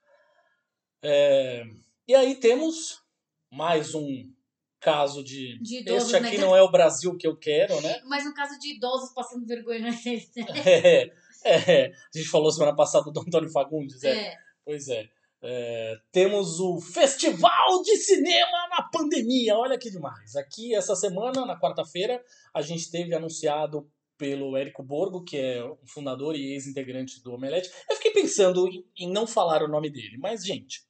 [1.03, 1.65] É...
[2.07, 3.03] E aí temos
[3.51, 4.31] mais um
[4.79, 5.59] caso de.
[5.61, 6.45] de idosos, este aqui né?
[6.45, 8.01] não é o Brasil que eu quero, né?
[8.07, 10.31] Mas um caso de idosos passando vergonha na gente.
[11.45, 14.29] É, é, a gente falou semana passada do Antônio Fagundes, é.
[14.29, 14.37] é.
[14.63, 15.07] Pois é.
[15.45, 15.95] É.
[16.11, 19.55] Temos o Festival de Cinema na pandemia.
[19.55, 20.35] Olha que demais.
[20.35, 25.77] Aqui, essa semana, na quarta-feira, a gente teve anunciado pelo Érico Borgo, que é o
[25.85, 27.69] fundador e ex-integrante do Omelete.
[27.89, 30.83] Eu fiquei pensando em, em não falar o nome dele, mas, gente,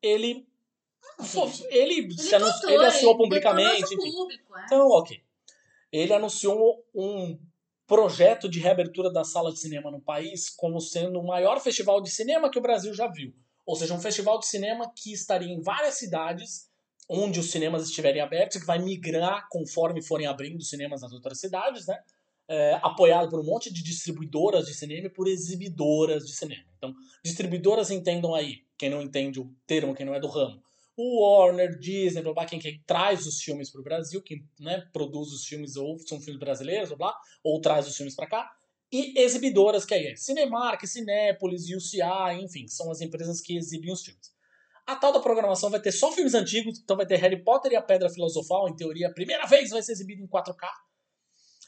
[0.00, 0.46] ele
[1.70, 3.96] ele, ele, se anunciou, ele anunciou publicamente.
[3.96, 4.64] Público, é.
[4.64, 5.22] Então, ok.
[5.92, 7.38] Ele anunciou um
[7.86, 12.10] projeto de reabertura da sala de cinema no país como sendo o maior festival de
[12.10, 13.34] cinema que o Brasil já viu.
[13.66, 16.70] Ou seja, um festival de cinema que estaria em várias cidades
[17.08, 21.86] onde os cinemas estiverem abertos, que vai migrar conforme forem abrindo cinemas nas outras cidades,
[21.86, 21.98] né?
[22.48, 26.64] É, apoiado por um monte de distribuidoras de cinema e por exibidoras de cinema.
[26.76, 26.92] Então,
[27.24, 30.60] distribuidoras entendam aí, quem não entende o termo, quem não é do ramo
[30.96, 34.86] o Warner, Disney, blá, blá, quem, quem traz os filmes para o Brasil, quem né,
[34.92, 38.50] produz os filmes ou são filmes brasileiros, blá, ou traz os filmes para cá,
[38.92, 44.04] e exibidoras, que aí é Cinemark, Cinépolis, UCA, enfim, são as empresas que exibem os
[44.04, 44.30] filmes.
[44.86, 47.76] A tal da programação vai ter só filmes antigos, então vai ter Harry Potter e
[47.76, 50.68] a Pedra Filosofal, em teoria, a primeira vez vai ser exibido em 4K.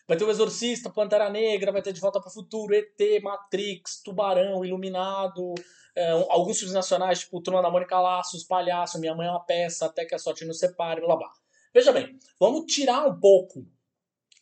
[0.06, 4.02] Vai ter o Exorcista, Pantera Negra, vai ter De Volta para o Futuro, ET, Matrix,
[4.02, 5.54] Tubarão, Iluminado,
[5.96, 9.86] é, alguns filmes nacionais, tipo Turma da Mônica Laços, Palhaço, Minha Mãe é uma Peça,
[9.86, 11.32] Até que a Sorte nos separe, blá blá.
[11.72, 13.66] Veja bem, vamos tirar um pouco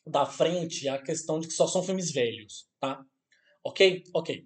[0.07, 3.05] da frente a questão de que só são filmes velhos, tá?
[3.65, 4.03] Ok?
[4.15, 4.45] Ok.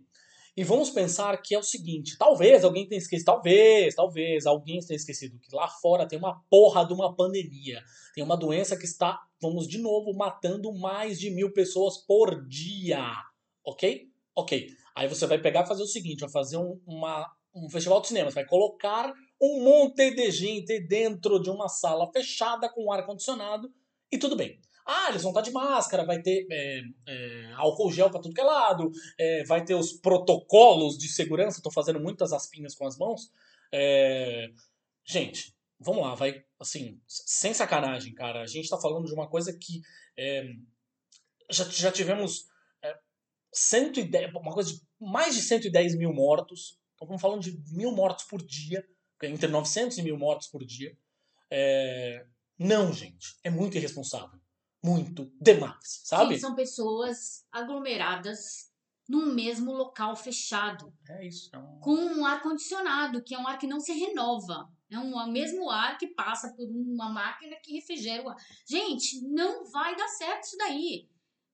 [0.56, 4.96] E vamos pensar que é o seguinte: talvez alguém tenha esquecido, talvez, talvez alguém tenha
[4.96, 7.82] esquecido que lá fora tem uma porra de uma pandemia.
[8.14, 13.04] Tem uma doença que está, vamos de novo, matando mais de mil pessoas por dia.
[13.64, 14.10] Ok?
[14.34, 14.68] Ok.
[14.94, 18.08] Aí você vai pegar e fazer o seguinte: vai fazer um, uma, um festival de
[18.08, 18.30] cinema.
[18.30, 23.70] Você vai colocar um monte de gente dentro de uma sala fechada com ar-condicionado
[24.10, 24.58] e tudo bem.
[24.86, 28.40] Ah, eles vão estar de máscara, vai ter é, é, álcool gel para tudo que
[28.40, 31.58] é lado, é, vai ter os protocolos de segurança.
[31.58, 33.32] Estou fazendo muitas aspinhas com as mãos.
[33.72, 34.48] É,
[35.04, 36.44] gente, vamos lá, vai.
[36.60, 38.42] Assim, sem sacanagem, cara.
[38.42, 39.82] A gente está falando de uma coisa que
[40.16, 40.44] é,
[41.50, 42.46] já, já tivemos
[43.52, 46.78] 110, é, uma coisa de mais de 110 mil mortos.
[46.94, 48.86] Então, estamos falando de mil mortos por dia,
[49.24, 50.96] entre 900 e mil mortos por dia.
[51.50, 52.24] É...
[52.58, 54.40] Não, gente, é muito irresponsável
[54.82, 56.34] muito demais, sabe?
[56.34, 58.70] Sim, são pessoas aglomeradas
[59.08, 60.92] num mesmo local fechado.
[61.08, 61.48] É isso.
[61.52, 61.80] É um...
[61.80, 64.68] Com um ar-condicionado, que é um ar que não se renova.
[64.90, 68.36] É um o mesmo ar que passa por uma máquina que refrigera o ar.
[68.68, 71.08] Gente, não vai dar certo isso daí.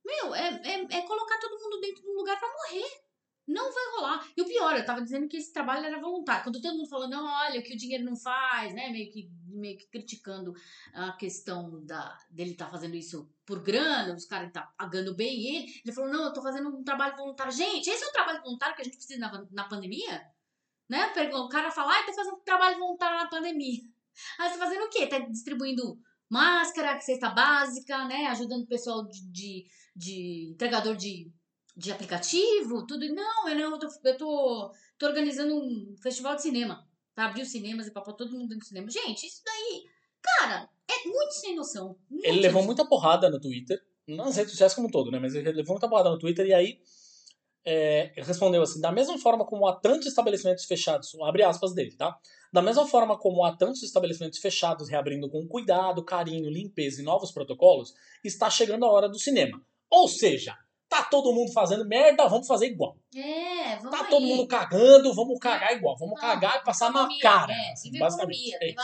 [0.05, 3.03] Meu, é, é, é colocar todo mundo dentro de um lugar para morrer.
[3.46, 4.28] Não vai rolar.
[4.37, 6.44] E o pior, eu tava dizendo que esse trabalho era voluntário.
[6.44, 8.88] Quando todo mundo falou, não, olha, o que o dinheiro não faz, né?
[8.90, 10.55] Meio que, meio que criticando
[10.94, 15.57] a questão da, dele estar tá fazendo isso por grana, os caras tá pagando bem
[15.57, 15.81] ele.
[15.85, 17.52] Ele falou, não, eu tô fazendo um trabalho voluntário.
[17.52, 20.22] Gente, esse é o trabalho voluntário que a gente precisa na, na pandemia?
[20.88, 21.12] Né?
[21.35, 23.83] O cara fala, ah, tô fazendo um trabalho voluntário na pandemia.
[24.38, 25.07] Aí você tá fazendo o quê?
[25.07, 25.98] Tá distribuindo
[26.31, 28.26] máscara, cesta básica, né?
[28.26, 31.33] Ajudando o pessoal de, de, de entregador de
[31.77, 33.07] de aplicativo, tudo.
[33.15, 36.87] Não, eu, não, eu, tô, eu tô, tô organizando um festival de cinema.
[37.15, 38.89] Pra abrir os cinemas e pra pôr todo mundo dentro do cinema.
[38.91, 39.85] Gente, isso daí,
[40.23, 41.99] cara, é muito sem noção.
[42.09, 45.19] Muito ele levou muita porrada no Twitter, nas redes sociais como um todo, né?
[45.19, 46.79] Mas ele levou muita porrada no Twitter e aí
[47.65, 52.17] é, respondeu assim: da mesma forma como há tantos estabelecimentos fechados, abre aspas dele, tá?
[52.53, 57.31] Da mesma forma como há tantos estabelecimentos fechados reabrindo com cuidado, carinho, limpeza e novos
[57.31, 59.61] protocolos, está chegando a hora do cinema.
[59.91, 60.57] Ou seja,
[60.92, 62.98] Tá todo mundo fazendo merda, vamos fazer igual.
[63.16, 64.11] É, vamos Tá aí.
[64.11, 65.96] todo mundo cagando, vamos cagar igual.
[65.96, 67.50] Vamos cagar e passar economia, na cara.
[67.50, 68.55] É, assim, basicamente.
[68.57, 68.74] É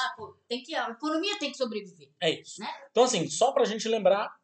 [0.49, 2.09] tem, que, a economia tem que sobreviver.
[2.19, 2.63] É isso.
[2.63, 2.67] Né?
[2.91, 4.35] Então, assim, só pra gente lembrar,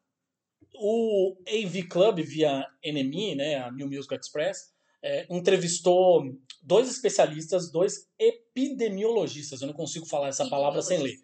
[0.74, 4.70] o AV Club, via NME, né, a New Music Express,
[5.02, 6.22] é, entrevistou
[6.62, 11.14] dois especialistas, dois epidemiologistas, eu não consigo falar essa palavra sem ler.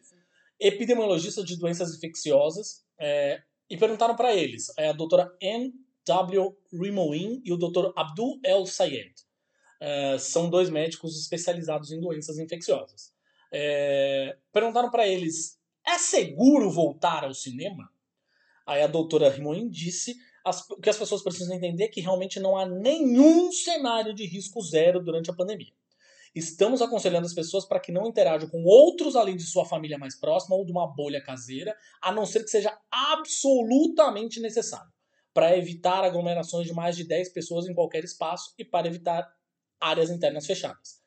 [0.58, 5.72] Epidemiologistas de doenças infecciosas, é, e perguntaram para eles, é, a doutora Anne
[6.06, 6.56] W.
[6.72, 7.92] Rimoin e o Dr.
[7.96, 9.14] Abdul El Sayed.
[9.80, 13.12] Uh, são dois médicos especializados em doenças infecciosas.
[13.52, 17.90] É, perguntaram para eles: é seguro voltar ao cinema?
[18.66, 22.66] Aí a doutora Rimoin disse as, que as pessoas precisam entender que realmente não há
[22.66, 25.72] nenhum cenário de risco zero durante a pandemia.
[26.32, 30.14] Estamos aconselhando as pessoas para que não interajam com outros além de sua família mais
[30.14, 34.92] próxima ou de uma bolha caseira, a não ser que seja absolutamente necessário
[35.40, 39.26] para evitar aglomerações de mais de 10 pessoas em qualquer espaço e para evitar
[39.80, 41.00] áreas internas fechadas.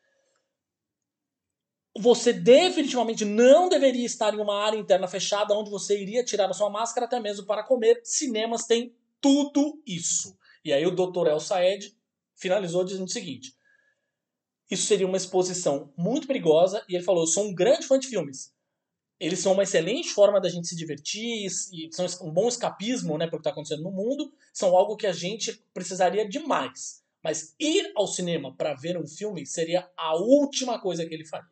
[1.95, 6.53] Você definitivamente não deveria estar em uma área interna fechada onde você iria tirar a
[6.53, 8.01] sua máscara até mesmo para comer.
[8.03, 10.35] Cinemas têm tudo isso.
[10.65, 11.27] E aí o Dr.
[11.27, 11.95] El Saed
[12.33, 13.55] finalizou dizendo o seguinte:
[14.71, 16.83] isso seria uma exposição muito perigosa.
[16.89, 18.51] E ele falou: Eu sou um grande fã de filmes
[19.25, 23.25] eles são uma excelente forma da gente se divertir e são um bom escapismo né,
[23.25, 24.33] para o que está acontecendo no mundo.
[24.51, 27.01] São algo que a gente precisaria demais.
[27.23, 31.47] Mas ir ao cinema para ver um filme seria a última coisa que ele faria.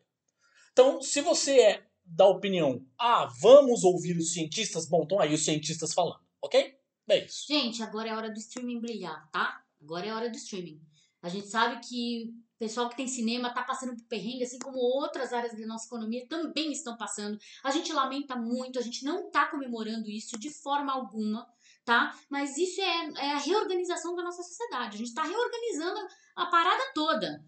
[0.73, 5.45] Então, se você é da opinião, ah, vamos ouvir os cientistas, bom, então aí os
[5.45, 6.75] cientistas falando, ok?
[7.07, 7.45] É isso.
[7.47, 9.63] Gente, agora é hora do streaming brilhar, tá?
[9.81, 10.81] Agora é hora do streaming.
[11.21, 15.33] A gente sabe que pessoal que tem cinema está passando por perrengue, assim como outras
[15.33, 17.39] áreas da nossa economia também estão passando.
[17.63, 21.47] A gente lamenta muito, a gente não está comemorando isso de forma alguma,
[21.83, 22.15] tá?
[22.29, 24.93] Mas isso é, é a reorganização da nossa sociedade.
[24.93, 27.43] A gente está reorganizando a parada toda.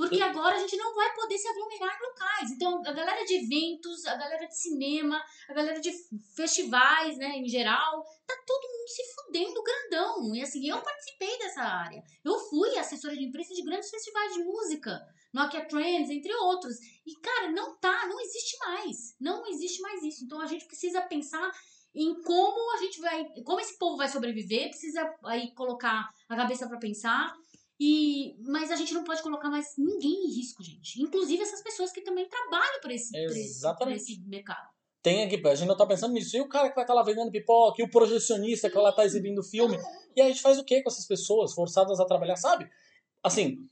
[0.00, 2.50] Porque agora a gente não vai poder se aglomerar em locais.
[2.52, 5.92] Então, a galera de eventos, a galera de cinema, a galera de
[6.34, 10.34] festivais, né, em geral, tá todo mundo se fudendo grandão.
[10.34, 12.02] E assim, eu participei dessa área.
[12.24, 14.98] Eu fui assessora de imprensa de grandes festivais de música,
[15.34, 16.76] Nokia Trends, entre outros.
[17.06, 19.14] E, cara, não tá, não existe mais.
[19.20, 20.24] Não existe mais isso.
[20.24, 21.52] Então, a gente precisa pensar
[21.94, 26.66] em como a gente vai, como esse povo vai sobreviver, precisa aí colocar a cabeça
[26.66, 27.34] para pensar.
[27.80, 31.00] E, mas a gente não pode colocar mais ninguém em risco, gente.
[31.00, 34.68] Inclusive essas pessoas que também trabalham para esse, esse, esse mercado.
[35.02, 36.36] Tem aqui, a gente não tá pensando nisso.
[36.36, 38.84] E o cara que vai estar tá lá vendendo pipoca, e o projecionista que vai
[38.84, 39.78] lá tá exibindo filme.
[40.14, 42.70] E a gente faz o que com essas pessoas forçadas a trabalhar, sabe?
[43.22, 43.66] Assim,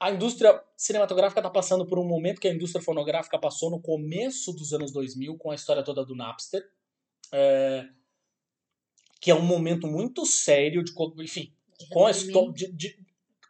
[0.00, 4.50] a indústria cinematográfica está passando por um momento que a indústria fonográfica passou no começo
[4.54, 6.66] dos anos 2000, com a história toda do Napster,
[7.32, 7.86] é,
[9.20, 11.52] que é um momento muito sério de, enfim,
[11.90, 13.05] com a história de, de,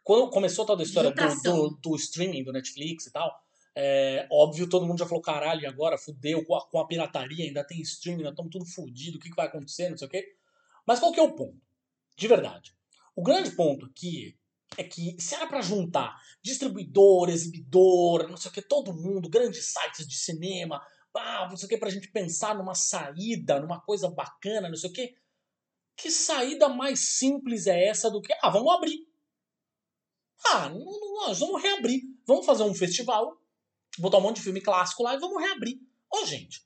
[0.07, 3.29] quando começou toda a história do, do, do, streaming, do Netflix e tal,
[3.75, 7.61] é, óbvio, todo mundo já falou, caralho, agora fudeu com a, com a pirataria, ainda
[7.61, 10.25] tem streaming, ainda estamos tudo fudido, o que, que vai acontecer, não sei o quê.
[10.85, 11.61] Mas qual que é o ponto?
[12.15, 12.73] De verdade.
[13.17, 14.33] O grande ponto aqui
[14.77, 19.73] é que se era para juntar distribuidor, exibidor, não sei o que, todo mundo, grandes
[19.73, 20.81] sites de cinema,
[21.13, 24.89] ah, não sei o que, pra gente pensar numa saída, numa coisa bacana, não sei
[24.89, 25.17] o que.
[25.97, 29.05] Que saída mais simples é essa do que, ah, vamos abrir.
[30.45, 32.03] Ah, não, não, nós vamos reabrir.
[32.25, 33.37] Vamos fazer um festival
[33.97, 35.79] botar um monte de filme clássico lá e vamos reabrir.
[36.11, 36.61] Ô, gente,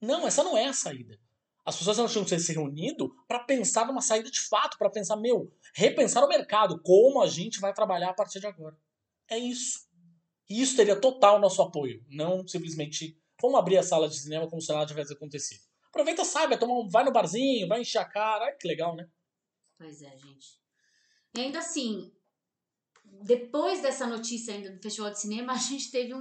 [0.00, 1.18] não, essa não é a saída.
[1.64, 5.16] As pessoas elas tinham que se reunido para pensar numa saída de fato, para pensar,
[5.16, 8.76] meu, repensar o mercado, como a gente vai trabalhar a partir de agora.
[9.28, 9.86] É isso.
[10.48, 14.62] E isso teria total nosso apoio, não simplesmente vamos abrir a sala de cinema como
[14.62, 15.60] se nada tivesse acontecido.
[15.88, 19.08] Aproveita, sabe, toma um, vai no barzinho, vai encher a cara, ai que legal, né?
[19.76, 20.60] Pois é, gente.
[21.34, 22.12] E ainda assim,
[23.22, 26.18] depois dessa notícia ainda do Festival de Cinema, a gente teve um,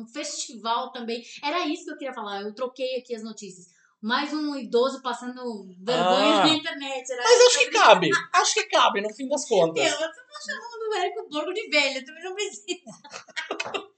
[0.00, 1.22] um, festival também.
[1.42, 3.66] Era isso que eu queria falar, eu troquei aqui as notícias.
[4.00, 7.04] Mais um idoso passando vergonha ah, na internet.
[7.08, 9.84] mas acho que cabe, acho que cabe, no fim das contas.
[9.84, 13.82] Meu, você tá chamando o Érico Borgo de velho, também não precisa.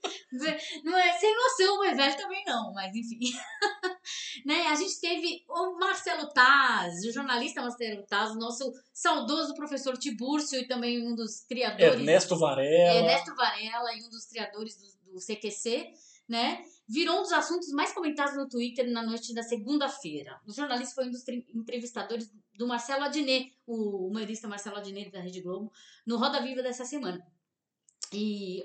[0.83, 3.19] não é sem noção, mas velho também não, mas enfim.
[4.45, 4.67] né?
[4.67, 10.59] A gente teve o Marcelo Taz, o jornalista Marcelo Taz, o nosso saudoso professor Tibúrcio
[10.59, 11.99] e também um dos criadores.
[11.99, 12.99] Ernesto Varela.
[12.99, 15.93] Ernesto Varela e um dos criadores do, do CQC,
[16.27, 16.63] né?
[16.87, 20.39] Virou um dos assuntos mais comentados no Twitter na noite da segunda-feira.
[20.45, 25.41] O jornalista foi um dos entrevistadores do Marcelo Adnet, o humorista Marcelo Adnet da Rede
[25.41, 25.71] Globo,
[26.05, 27.25] no Roda Viva dessa semana.
[28.13, 28.63] E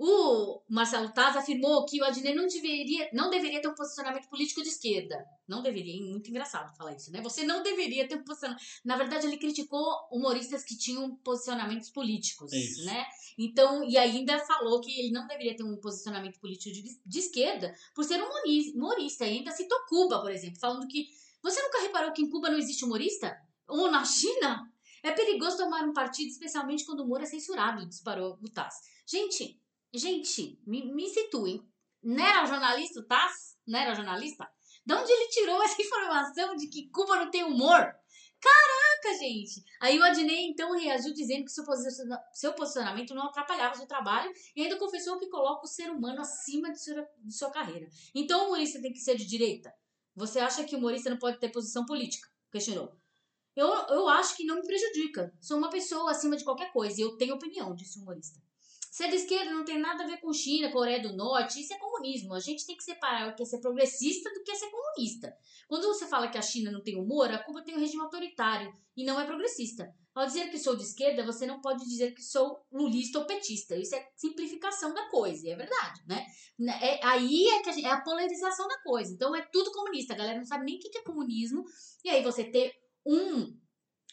[0.00, 4.62] o Marcelo Taz afirmou que o Adnet não deveria, não deveria ter um posicionamento político
[4.62, 5.26] de esquerda.
[5.48, 7.20] Não deveria, muito engraçado falar isso, né?
[7.20, 8.62] Você não deveria ter um posicionamento.
[8.84, 12.84] Na verdade, ele criticou humoristas que tinham posicionamentos políticos, isso.
[12.84, 13.04] né?
[13.36, 17.74] Então, e ainda falou que ele não deveria ter um posicionamento político de, de esquerda
[17.92, 18.28] por ser um
[18.76, 19.26] humorista.
[19.26, 21.08] E ainda citou Cuba, por exemplo, falando que.
[21.42, 23.36] Você nunca reparou que em Cuba não existe humorista?
[23.66, 24.72] Ou na China?
[25.02, 28.74] É perigoso tomar um partido, especialmente quando o humor é censurado, disparou o Taz.
[29.06, 29.60] Gente,
[29.92, 31.62] Gente, me, me situem.
[32.02, 33.56] Não era jornalista Taz?
[33.66, 34.48] Não era jornalista?
[34.84, 37.94] De onde ele tirou essa informação de que Cuba não tem humor?
[38.40, 39.64] Caraca, gente!
[39.80, 44.78] Aí o Adnei então reagiu dizendo que seu posicionamento não atrapalhava seu trabalho e ainda
[44.78, 47.88] confessou que coloca o ser humano acima de sua, de sua carreira.
[48.14, 49.74] Então o humorista tem que ser de direita?
[50.14, 52.28] Você acha que o humorista não pode ter posição política?
[52.52, 52.96] Questionou.
[53.56, 55.34] Eu, eu acho que não me prejudica.
[55.40, 58.40] Sou uma pessoa acima de qualquer coisa e eu tenho opinião, disse o humorista.
[58.98, 61.78] Ser de esquerda não tem nada a ver com China, Coreia do Norte, isso é
[61.78, 62.34] comunismo.
[62.34, 65.32] A gente tem que separar o que é ser progressista do que é ser comunista.
[65.68, 68.72] Quando você fala que a China não tem humor, a Cuba tem um regime autoritário
[68.96, 69.88] e não é progressista.
[70.12, 73.76] Ao dizer que sou de esquerda, você não pode dizer que sou lulista ou petista.
[73.76, 76.26] Isso é simplificação da coisa, e é verdade, né?
[76.82, 79.14] É, aí é, que a, gente, é a polarização da coisa.
[79.14, 80.12] Então é tudo comunista.
[80.12, 81.64] A galera não sabe nem o que é comunismo.
[82.04, 82.72] E aí você ter
[83.06, 83.56] um,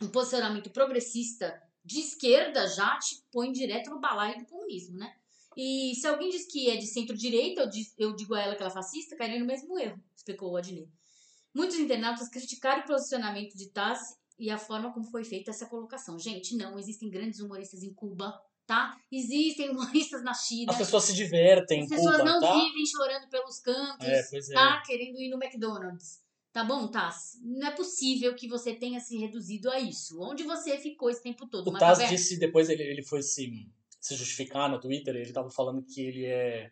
[0.03, 5.13] um posicionamento progressista de esquerda já te põe direto no balaio do comunismo, né?
[5.55, 8.71] E se alguém diz que é de centro-direita, eu, eu, digo a ela que ela
[8.71, 10.91] é fascista, cairia no mesmo erro, explicou o Adnet.
[11.53, 16.19] Muitos internautas criticaram o posicionamento de Taz e a forma como foi feita essa colocação.
[16.19, 18.97] Gente, não, existem grandes humoristas em Cuba, tá?
[19.09, 20.73] Existem humoristas na China.
[20.73, 22.53] As pessoas se divertem As pessoas Cuba, não tá?
[22.53, 24.53] vivem chorando pelos cantos, é, é.
[24.53, 24.81] tá?
[24.85, 26.24] Querendo ir no McDonald's.
[26.55, 27.37] Tá bom, Tassi?
[27.43, 30.21] Não é possível que você tenha se reduzido a isso.
[30.21, 31.67] Onde você ficou esse tempo todo?
[31.67, 35.83] O Tassi disse, depois ele, ele foi se, se justificar no Twitter, ele tava falando
[35.83, 36.71] que ele é,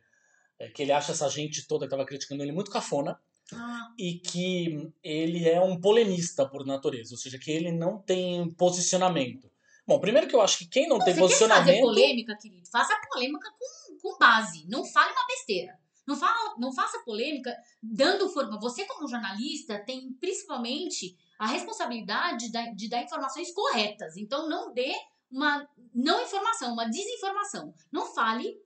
[0.58, 3.20] é que ele acha essa gente toda que tava criticando ele muito cafona.
[3.52, 3.94] Ah.
[4.00, 9.52] E que ele é um polemista por natureza, ou seja, que ele não tem posicionamento.
[9.86, 11.66] Bom, primeiro que eu acho que quem não, não tem você posicionamento.
[11.66, 12.70] Quer fazer polêmica, querido?
[12.72, 14.66] Faça polêmica com, com base.
[14.70, 15.78] Não fale uma besteira.
[16.06, 18.60] Não, fala, não faça polêmica dando forma.
[18.60, 24.18] Você, como jornalista, tem principalmente a responsabilidade de, de dar informações corretas.
[24.18, 24.94] Então, não dê
[25.32, 27.74] uma não informação, uma desinformação.
[27.92, 28.58] Não fale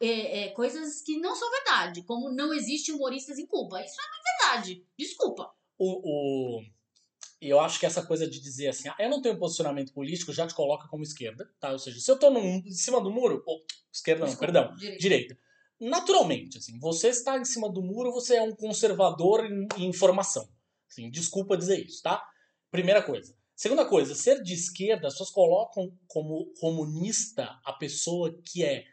[0.00, 3.82] é, é, coisas que não são verdade, como não existe humoristas em Cuba.
[3.84, 4.86] Isso é uma verdade.
[4.96, 5.52] Desculpa.
[5.78, 6.62] o, o
[7.40, 10.46] eu acho que essa coisa de dizer assim, ah, eu não tenho posicionamento político, já
[10.46, 11.72] te coloca como esquerda, tá?
[11.72, 13.60] Ou seja, se eu tô num, em cima do muro, oh,
[13.90, 15.00] esquerda não, Desculpa, perdão, direita.
[15.00, 15.38] direita.
[15.80, 20.46] Naturalmente, assim, você está em cima do muro, você é um conservador em, em informação.
[20.90, 22.22] Assim, desculpa dizer isso, tá?
[22.70, 23.34] Primeira coisa.
[23.56, 28.84] Segunda coisa, ser de esquerda, as pessoas colocam como comunista a pessoa que é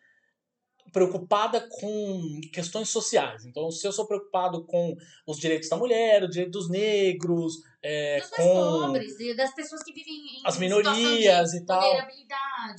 [0.91, 3.45] preocupada com questões sociais.
[3.45, 8.19] Então, se eu sou preocupado com os direitos da mulher, o direito dos negros, é,
[8.19, 11.83] Dos mais com pobres, das pessoas que vivem em as minorias e tal.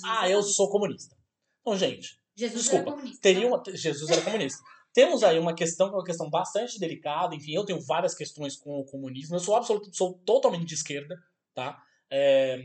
[0.05, 1.17] Ah, eu sou comunista.
[1.61, 3.21] Então, gente, Jesus desculpa, era comunista.
[3.21, 4.63] teria uma, Jesus era comunista.
[4.95, 7.35] Temos aí uma questão que é uma questão bastante delicada.
[7.35, 9.35] Enfim, eu tenho várias questões com o comunismo.
[9.35, 11.21] Eu sou absoluto, sou totalmente de esquerda,
[11.53, 11.83] tá?
[12.09, 12.61] É,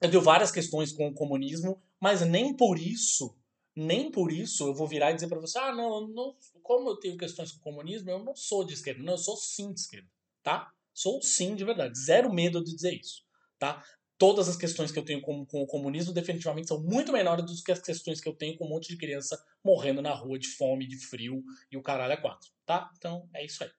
[0.00, 3.36] eu tenho várias questões com o comunismo, mas nem por isso,
[3.74, 6.96] nem por isso eu vou virar e dizer pra você, ah, não, não, como eu
[6.96, 9.02] tenho questões com o comunismo, eu não sou de esquerda.
[9.02, 10.08] Não, eu sou sim de esquerda,
[10.42, 10.72] tá?
[10.92, 11.98] Sou sim de verdade.
[11.98, 13.24] Zero medo de dizer isso,
[13.58, 13.82] tá?
[14.16, 17.62] Todas as questões que eu tenho com, com o comunismo definitivamente são muito menores do
[17.64, 20.48] que as questões que eu tenho com um monte de criança morrendo na rua de
[20.48, 22.90] fome, de frio e o caralho é quatro, tá?
[22.96, 23.70] Então é isso aí.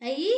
[0.00, 0.28] Aí,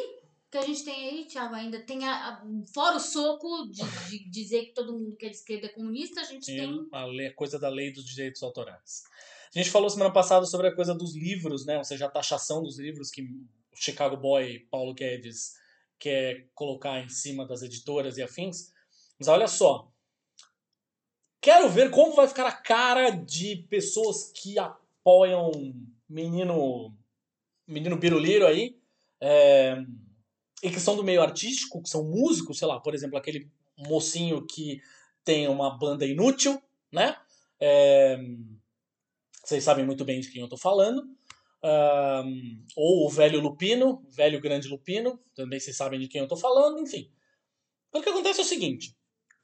[0.47, 2.45] o que a gente tem aí, Thiago, ainda tem a, a-
[2.75, 6.21] fora o soco de, de dizer que todo mundo que é de esquerda é comunista,
[6.21, 9.03] a gente tem Tem a, lei, a coisa da lei dos direitos autorais.
[9.55, 11.77] A gente falou semana passada sobre a coisa dos livros, né?
[11.79, 15.55] Ou seja, a taxação dos livros que o Chicago Boy, Paulo Guedes,
[16.03, 18.73] quer colocar em cima das editoras e afins.
[19.19, 19.89] Mas olha só.
[21.41, 25.53] Quero ver como vai ficar a cara de pessoas que apoiam
[26.09, 26.93] menino
[27.67, 28.77] menino biruliro aí.
[29.21, 29.77] é,
[30.63, 34.45] e que são do meio artístico, que são músicos, sei lá, por exemplo, aquele mocinho
[34.47, 34.81] que
[35.25, 37.17] tem uma banda inútil, né?
[37.61, 38.19] É,
[39.45, 41.05] vocês sabem muito bem de quem eu tô falando.
[41.63, 46.37] Ahn, ou o velho Lupino, velho grande Lupino, também vocês sabem de quem eu tô
[46.37, 47.11] falando, enfim.
[47.93, 48.97] O que acontece é o seguinte: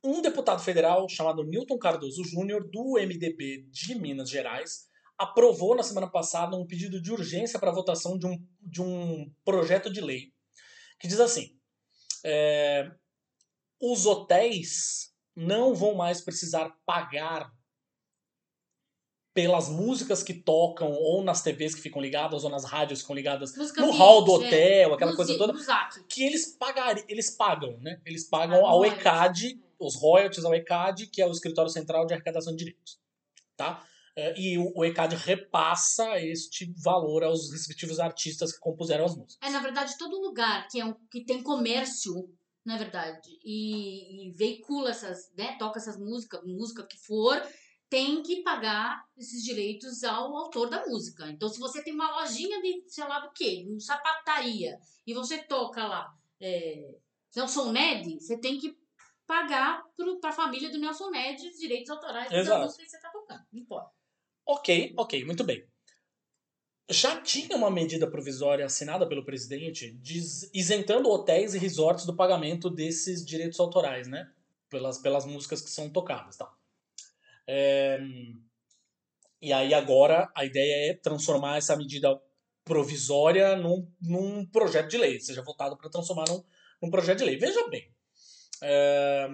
[0.03, 6.11] um deputado federal chamado Newton Cardoso Júnior, do MDB de Minas Gerais, aprovou na semana
[6.11, 10.33] passada um pedido de urgência para votação de um, de um projeto de lei
[10.99, 11.57] que diz assim:
[12.25, 12.91] é,
[13.81, 17.53] os hotéis não vão mais precisar pagar
[19.39, 23.15] pelas músicas que tocam ou nas TVs que ficam ligadas ou nas rádios que ficam
[23.15, 24.35] ligadas música no hall do é.
[24.35, 25.55] hotel, aquela No coisa toda,
[26.09, 28.01] que eles pagariam, eles pagam, né?
[28.05, 28.85] Eles pagam ao.
[28.85, 32.99] ECAD, os royalties ao ECAD, que é o Escritório Central de Arrecadação de Direitos,
[33.57, 33.87] tá?
[34.17, 39.49] É, E o o ECAD repassa este valor aos respectivos artistas que compuseram as músicas.
[39.49, 42.29] É, na verdade, todo lugar que, é um, que tem comércio,
[42.67, 47.41] na verdade, e, e veicula essas, né, toca essas músicas, música que for,
[47.89, 51.29] tem que pagar esses direitos ao autor da música.
[51.31, 55.39] Então, se você tem uma lojinha de, sei lá do quê, uma sapataria, e você
[55.39, 56.95] toca lá é,
[57.35, 58.77] Nelson Ned, você tem que
[59.27, 59.83] pagar
[60.21, 62.65] para a família do Nelson Ned os direitos autorais da Exato.
[62.65, 63.45] música que você está tocando.
[63.53, 63.91] Não importa.
[64.47, 65.67] Ok, ok, muito bem.
[66.91, 72.71] Já tinha uma medida provisória assinada pelo presidente diz- isentando hotéis e resorts do pagamento
[72.71, 74.33] desses direitos autorais, né?
[74.71, 76.51] Pelas, pelas músicas que são tocadas, tá?
[77.51, 77.99] É,
[79.41, 82.21] e aí agora a ideia é transformar essa medida
[82.63, 86.45] provisória num, num projeto de lei, seja votado para transformar num,
[86.83, 87.39] num projeto de lei.
[87.39, 87.91] Veja bem,
[88.63, 89.29] é,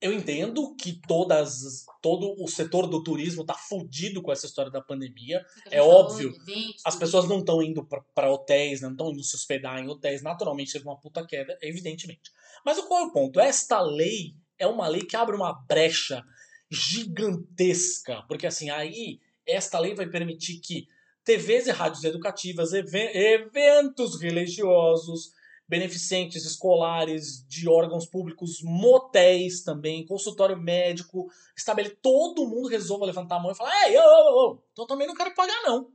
[0.00, 4.80] eu entendo que todas, todo o setor do turismo tá fudido com essa história da
[4.80, 5.44] pandemia.
[5.70, 9.78] É óbvio, eventos, As pessoas não estão indo para hotéis, não estão indo se hospedar
[9.78, 10.22] em hotéis.
[10.22, 12.30] Naturalmente teve uma puta queda, evidentemente.
[12.64, 13.40] Mas qual é o ponto?
[13.40, 16.24] Esta lei é uma lei que abre uma brecha
[16.70, 18.22] gigantesca.
[18.28, 20.86] Porque assim, aí esta lei vai permitir que
[21.24, 25.32] TVs e rádios educativas, even- eventos religiosos,
[25.68, 33.40] beneficentes escolares de órgãos públicos, motéis também, consultório médico, estabele todo mundo resolva levantar a
[33.40, 35.90] mão e falar: Ei, ô, ô, ô, então também não quero pagar, não.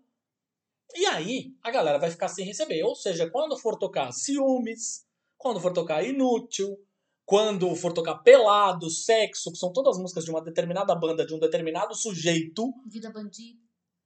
[0.94, 2.84] E aí, a galera vai ficar sem receber.
[2.84, 5.06] Ou seja, quando for tocar ciúmes,
[5.38, 6.78] quando for tocar inútil,
[7.32, 11.40] quando for tocar pelado, sexo, que são todas músicas de uma determinada banda, de um
[11.40, 13.58] determinado sujeito, Vida bandida.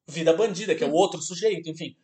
[0.08, 1.98] vida bandida, que é o outro sujeito, enfim.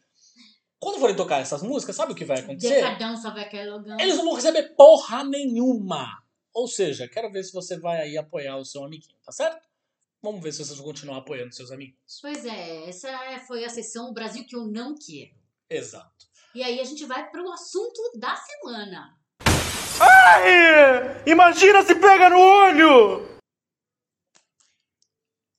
[0.79, 2.73] Quando forem tocar essas músicas, sabe o que vai acontecer?
[2.73, 3.99] Decadão, só vai aquele logão.
[3.99, 6.07] Eles não vão receber porra nenhuma.
[6.55, 9.61] Ou seja, quero ver se você vai aí apoiar o seu amiguinho, tá certo?
[10.23, 12.17] Vamos ver se vocês vão continuar apoiando seus amiguinhos.
[12.19, 13.09] Pois é, essa
[13.45, 15.35] foi a sessão O Brasil que eu não quero.
[15.69, 16.25] Exato.
[16.55, 19.20] E aí a gente vai para o assunto da semana.
[20.23, 21.23] Ai!
[21.25, 23.27] Imagina se pega no olho!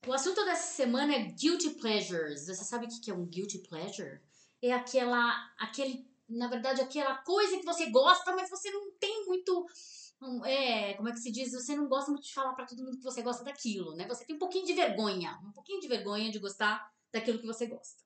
[0.06, 2.46] O assunto dessa semana é guilty pleasures.
[2.46, 4.20] Você sabe o que é um guilty pleasure?
[4.62, 9.66] É aquela, aquele na verdade, aquela coisa que você gosta, mas você não tem muito.
[10.20, 11.52] um, É, como é que se diz?
[11.52, 14.06] Você não gosta muito de falar pra todo mundo que você gosta daquilo, né?
[14.08, 17.66] Você tem um pouquinho de vergonha, um pouquinho de vergonha de gostar daquilo que você
[17.66, 18.00] gosta.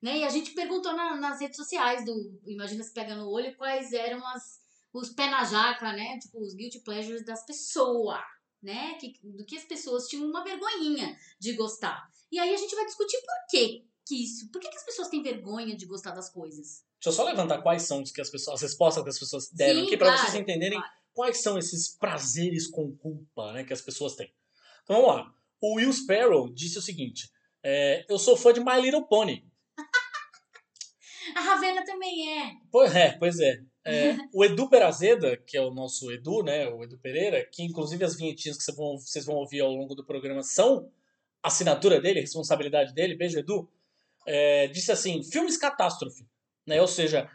[0.00, 0.18] Né?
[0.18, 3.92] E a gente perguntou na- nas redes sociais do Imagina se pega no olho quais
[3.92, 4.60] eram as,
[4.92, 6.18] os pé na jaca, né?
[6.18, 8.20] Tipo, os guilty pleasures das pessoas,
[8.62, 8.94] né?
[8.94, 12.10] Que, do que as pessoas tinham uma vergonhinha de gostar.
[12.30, 14.50] E aí a gente vai discutir por quê que isso.
[14.50, 16.84] Por que, que as pessoas têm vergonha de gostar das coisas?
[17.00, 19.50] Deixa eu só levantar quais são os que as pessoas, as respostas que as pessoas
[19.50, 20.94] deram Sim, aqui para claro, vocês entenderem claro.
[21.12, 24.32] quais são esses prazeres com culpa né, que as pessoas têm.
[24.84, 25.34] Então vamos lá.
[25.60, 27.30] O Will Sparrow disse o seguinte:
[27.62, 29.48] é, Eu sou fã de My Little Pony.
[31.36, 32.52] A Ravena também é.
[32.70, 33.62] Pois é, pois é.
[33.84, 36.68] É, o Edu Perazeda, que é o nosso Edu, né?
[36.68, 39.94] O Edu Pereira, que inclusive as vinhetinhas que vocês vão, vocês vão ouvir ao longo
[39.94, 40.88] do programa são
[41.42, 43.68] assinatura dele, responsabilidade dele, beijo Edu,
[44.26, 46.24] é, disse assim, filmes catástrofe,
[46.64, 46.80] né?
[46.80, 47.28] Ou seja,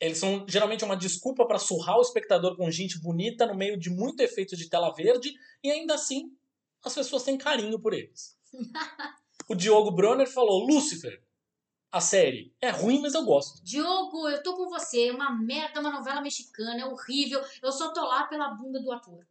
[0.00, 3.90] eles são geralmente uma desculpa para surrar o espectador com gente bonita no meio de
[3.90, 5.32] muito efeito de tela verde
[5.62, 6.32] e ainda assim
[6.82, 8.38] as pessoas têm carinho por eles.
[9.46, 11.22] o Diogo Bronner falou, Lucifer,
[11.92, 13.62] a série, é ruim, mas eu gosto.
[13.64, 15.08] Diogo, eu tô com você.
[15.08, 17.42] É uma merda, uma novela mexicana, é horrível.
[17.60, 19.26] Eu só tô lá pela bunda do ator.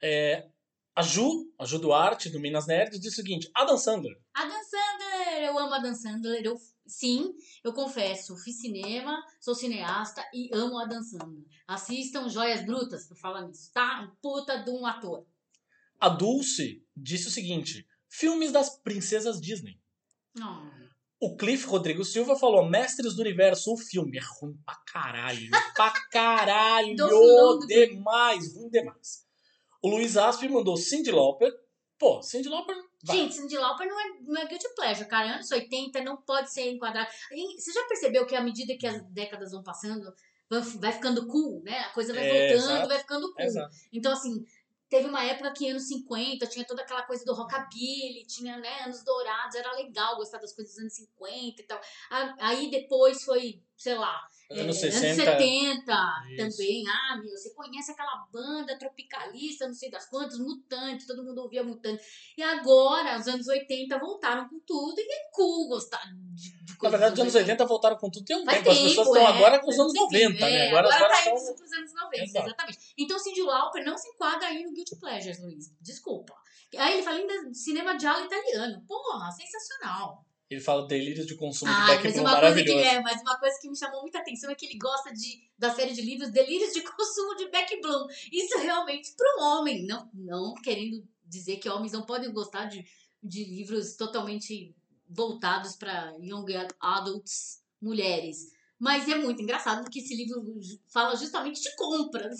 [0.00, 0.48] É,
[0.94, 4.16] a Ju, a Ju Duarte, do Minas Nerd, diz o seguinte: Adam Sandler.
[4.32, 6.40] Adam Sandler, eu amo Adam Sandler.
[6.44, 6.56] Eu,
[6.86, 11.44] sim, eu confesso, fiz cinema, sou cineasta e amo Adam Sandler.
[11.66, 14.02] Assistam Joias Brutas, por falar nisso, tá?
[14.02, 15.26] Um puta de um ator.
[15.98, 19.80] A Dulce disse o seguinte: filmes das princesas Disney.
[20.32, 20.75] Não.
[21.18, 25.48] O Cliff Rodrigo Silva falou: Mestres do Universo, o filme é ruim pra caralho.
[25.74, 26.94] Pra caralho!
[27.66, 29.24] Demais, ruim demais.
[29.82, 31.50] O Luiz Asp mandou Cindy Lauper.
[31.98, 32.76] Pô, Cindy Lauper.
[33.04, 33.16] vai.
[33.16, 35.34] Gente, Cindy Lauper não é, não é guilty pleasure, cara.
[35.36, 37.08] Anos 80 não pode ser enquadrado.
[37.56, 40.12] Você já percebeu que à medida que as décadas vão passando,
[40.50, 41.78] vai, vai ficando cool, né?
[41.78, 42.88] A coisa vai É, voltando, exato.
[42.88, 43.44] vai ficando cool.
[43.46, 43.74] Exato.
[43.90, 44.44] Então, assim,
[44.88, 49.02] teve uma época que anos 50 tinha toda aquela coisa do rockabilly, tinha, né, anos
[49.04, 51.80] dourados, era legal gostar das coisas dos anos 50 e tal.
[52.40, 54.20] Aí depois foi, sei lá,
[54.50, 55.06] Anos é, 60.
[55.06, 55.92] anos 70
[56.28, 56.56] Isso.
[56.56, 56.84] também.
[56.88, 61.64] Ah, meu, você conhece aquela banda tropicalista, não sei das quantas, Mutantes, todo mundo ouvia
[61.64, 62.04] Mutantes.
[62.36, 66.02] E agora, os anos 80 voltaram com tudo e é cool gostar
[66.36, 68.70] de, de Na verdade, os anos 80 voltaram com tudo tem um Faz tempo.
[68.70, 69.26] As pessoas estão é.
[69.26, 70.52] agora com os anos Faz 90, tempo, né?
[70.52, 70.68] é.
[70.68, 71.54] Agora, Agora, agora tá são.
[71.56, 72.46] pros anos 90, Exato.
[72.46, 72.78] exatamente.
[72.96, 75.72] Então, Cindy Lauper não se enquadra aí no Guilty Pleasures, Luiz.
[75.80, 76.34] Desculpa.
[76.76, 78.84] Aí ele fala ainda de cinema giallo italiano.
[78.86, 80.24] Porra, sensacional.
[80.48, 82.78] Ele fala delírios de consumo Ah, de Beck Bloom, coisa que, maravilhoso.
[82.78, 85.74] é, mas uma coisa que me chamou muita atenção é que ele gosta de, da
[85.74, 88.06] série de livros Delírios de Consumo de Beck Bloom.
[88.32, 92.84] Isso realmente para um homem, não, não querendo dizer que homens não podem gostar de,
[93.22, 94.72] de livros totalmente
[95.08, 96.46] voltados para young
[96.80, 98.52] adults, mulheres.
[98.78, 100.44] Mas é muito engraçado porque esse livro
[100.88, 102.36] fala justamente de compras.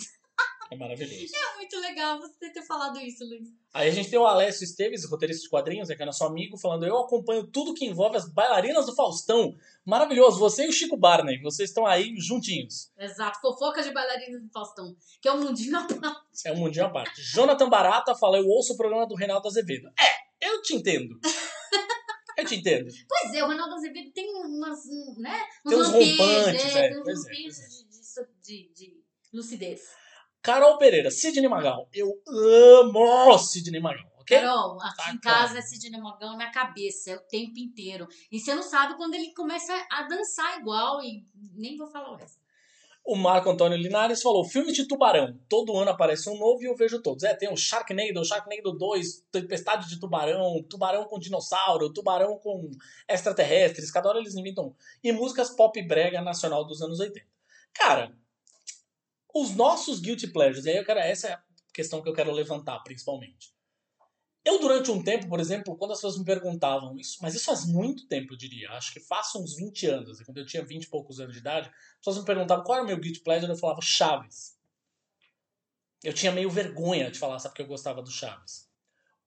[0.70, 1.32] É maravilhoso.
[1.34, 3.48] É muito legal você ter falado isso, Luiz.
[3.72, 6.56] Aí a gente tem o Alessio Esteves, roteirista de quadrinhos, né, que é nosso amigo,
[6.56, 9.54] falando: Eu acompanho tudo que envolve as bailarinas do Faustão.
[9.84, 12.90] Maravilhoso, você e o Chico Barney, vocês estão aí juntinhos.
[12.98, 16.46] Exato, fofocas de bailarinas do Faustão, que é um mundinho à parte.
[16.46, 17.22] É um mundinho à parte.
[17.22, 19.88] Jonathan Barata fala: Eu ouço o programa do Reinaldo Azevedo.
[19.98, 21.18] É, eu te entendo.
[22.36, 22.88] Eu te entendo.
[23.08, 25.42] Pois é, o Ronaldo Azevedo tem umas, um, né?
[25.64, 28.26] Uns Tem uns rompantes, é, tem uns pois é, é.
[28.42, 28.94] de, de, de
[29.32, 29.80] lucidez.
[30.46, 31.88] Carol Pereira, Sidney Magal.
[31.92, 34.38] Eu amo Sidney Magal, ok?
[34.38, 35.38] Carol, aqui Tá em claro.
[35.40, 38.06] casa é Sidney Magal na cabeça, é o tempo inteiro.
[38.30, 41.24] E você não sabe quando ele começa a dançar igual e
[41.56, 42.38] nem vou falar o resto.
[43.04, 45.36] O Marco Antônio Linares falou: filme de tubarão.
[45.48, 47.24] Todo ano aparece um novo e eu vejo todos.
[47.24, 52.70] É, tem o Sharknado, Sharknado 2, Tempestade de Tubarão, Tubarão com Dinossauro, Tubarão com
[53.08, 53.90] Extraterrestres.
[53.90, 54.74] Cada hora eles inventam.
[55.02, 57.26] E músicas pop brega nacional dos anos 80.
[57.72, 58.12] Cara,
[59.40, 62.32] os nossos Guilty Pleasures, e aí eu quero, essa é a questão que eu quero
[62.32, 63.54] levantar principalmente.
[64.44, 67.66] Eu, durante um tempo, por exemplo, quando as pessoas me perguntavam isso, mas isso faz
[67.66, 70.88] muito tempo, eu diria, acho que faz uns 20 anos, quando eu tinha 20 e
[70.88, 73.58] poucos anos de idade, as pessoas me perguntavam qual era o meu guilty pleasure, eu
[73.58, 74.56] falava Chaves.
[76.04, 78.66] Eu tinha meio vergonha de falar, sabe, que eu gostava do Chaves.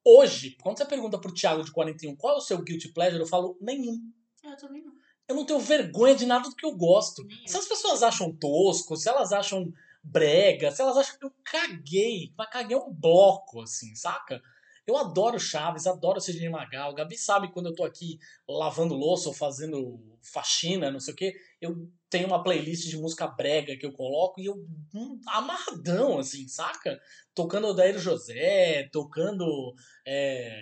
[0.06, 3.28] Hoje, quando você pergunta pro Thiago de 41 qual é o seu guilty pleasure, eu
[3.28, 4.00] falo nenhum.
[4.44, 4.94] Eu também não.
[5.28, 7.24] Eu não tenho vergonha de nada do que eu gosto.
[7.26, 7.48] Nem eu.
[7.48, 9.72] Se as pessoas acham tosco, se elas acham
[10.04, 14.42] brega, se elas acham que eu caguei, mas caguei um bloco, assim, saca?
[14.90, 16.96] Eu adoro Chaves, adoro Sidney Magal.
[16.96, 21.36] Gabi sabe quando eu tô aqui lavando louça ou fazendo faxina, não sei o quê.
[21.62, 24.56] Eu tenho uma playlist de música brega que eu coloco e eu
[24.96, 27.00] hum, amarradão, assim, saca?
[27.36, 29.76] Tocando Odair José, tocando
[30.08, 30.60] é,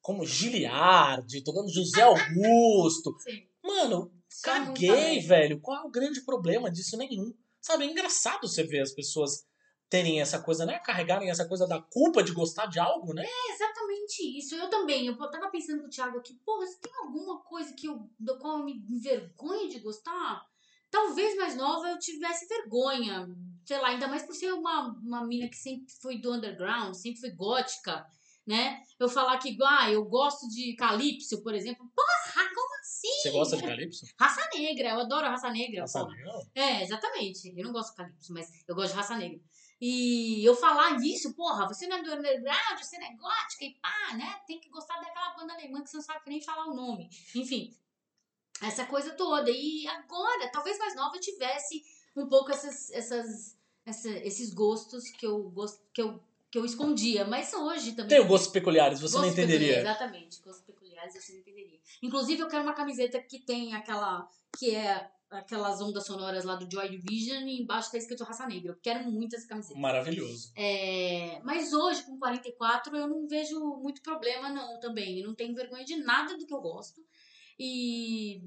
[0.00, 3.14] como Giliardi, tocando José Augusto.
[3.20, 3.46] Sim.
[3.62, 5.60] Mano, Só Caguei, velho.
[5.60, 6.96] Qual é o grande problema disso?
[6.96, 7.34] Nenhum.
[7.60, 9.46] Sabe, é engraçado você ver as pessoas
[9.88, 10.78] terem essa coisa, né?
[10.80, 13.24] Carregarem essa coisa da culpa de gostar de algo, né?
[13.24, 14.54] É exatamente isso.
[14.54, 15.06] Eu também.
[15.06, 18.38] Eu tava pensando com o Thiago aqui, porra, se tem alguma coisa que eu, do
[18.38, 20.44] qual eu me envergonho de gostar,
[20.90, 23.28] talvez mais nova eu tivesse vergonha.
[23.64, 27.20] Sei lá, ainda mais por ser uma, uma mina que sempre foi do underground, sempre
[27.20, 28.06] foi gótica,
[28.46, 28.82] né?
[28.98, 31.90] Eu falar que, ah, eu gosto de Calypso, por exemplo.
[31.94, 32.67] Porra, como
[33.10, 33.20] assim?
[33.22, 34.06] Você gosta de Calypso?
[34.18, 35.84] Raça negra, eu adoro raça negra.
[35.92, 36.08] Porra.
[36.08, 36.46] legal.
[36.54, 37.52] É, exatamente.
[37.56, 39.40] Eu não gosto de Calypso, mas eu gosto de raça negra.
[39.80, 43.74] E eu falar isso, porra, você não é do underground, você não é gótica e
[43.80, 44.40] pá, né?
[44.46, 47.08] Tem que gostar daquela banda alemã que você não sabe nem falar o nome.
[47.34, 47.72] Enfim,
[48.60, 49.50] essa coisa toda.
[49.50, 51.82] E agora, talvez mais nova, eu tivesse
[52.16, 53.56] um pouco essas, essas,
[53.86, 57.24] essa- esses gostos que eu, gost, que, eu, que eu escondia.
[57.24, 58.18] Mas hoje também.
[58.18, 59.74] Tem gostos peculiares, você não Gostos entenderia.
[59.74, 61.78] peculiares, exatamente, gostos peculiares você não entenderia.
[62.02, 64.28] Inclusive, eu quero uma camiseta que tem aquela.
[64.58, 68.72] que é aquelas ondas sonoras lá do Joy Division e embaixo tá escrito raça negra.
[68.72, 69.78] Eu quero muito essa camiseta.
[69.78, 70.52] Maravilhoso.
[70.56, 75.20] É, mas hoje, com 44, eu não vejo muito problema, não, também.
[75.20, 77.04] Eu não tenho vergonha de nada do que eu gosto.
[77.58, 78.38] E,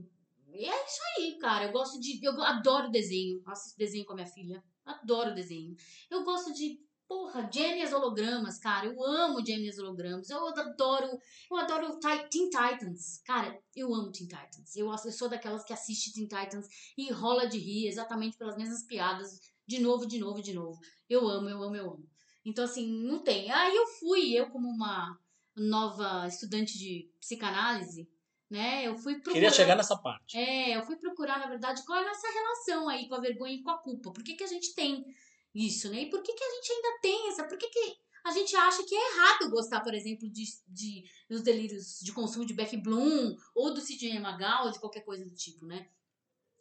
[0.54, 1.66] e é isso aí, cara.
[1.66, 2.20] Eu gosto de.
[2.24, 3.42] Eu adoro desenho.
[3.46, 4.64] Eu assisto desenho com a minha filha.
[4.86, 5.76] Adoro desenho.
[6.10, 6.80] Eu gosto de.
[7.12, 8.86] Porra, gêmeas hologramas, cara.
[8.86, 10.30] Eu amo gêmeas hologramas.
[10.30, 11.20] Eu adoro.
[11.52, 12.00] Eu adoro
[12.30, 13.22] Teen Titans.
[13.26, 14.78] Cara, eu amo Teen Titans.
[14.78, 18.84] Eu, eu sou daquelas que assiste Teen Titans e rola de rir exatamente pelas mesmas
[18.88, 19.42] piadas.
[19.68, 20.80] De novo, de novo, de novo.
[21.10, 22.10] Eu amo, eu amo, eu amo.
[22.46, 23.52] Então, assim, não tem.
[23.52, 25.20] Aí eu fui, eu como uma
[25.54, 28.10] nova estudante de psicanálise,
[28.50, 28.88] né?
[28.88, 29.34] Eu fui procurar...
[29.34, 30.38] Queria chegar nessa parte.
[30.38, 33.56] É, eu fui procurar, na verdade, qual é a nossa relação aí com a vergonha
[33.56, 34.14] e com a culpa.
[34.14, 35.06] Por que, que a gente tem
[35.54, 36.04] isso, né?
[36.04, 37.44] E por que, que a gente ainda tem essa...
[37.44, 41.42] Por que, que a gente acha que é errado gostar, por exemplo, de, de dos
[41.42, 45.34] delírios de consumo de Beck Bloom ou do Sidney Magal ou de qualquer coisa do
[45.34, 45.90] tipo, né?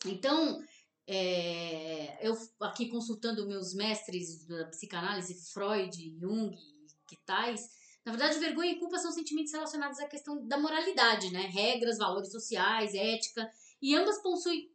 [0.06, 0.62] Então,
[1.06, 7.68] é, eu aqui consultando meus mestres da psicanálise, Freud, Jung e que tais,
[8.04, 11.42] na verdade, vergonha e culpa são sentimentos relacionados à questão da moralidade, né?
[11.42, 13.50] Regras, valores sociais, ética,
[13.82, 14.72] e ambas possuem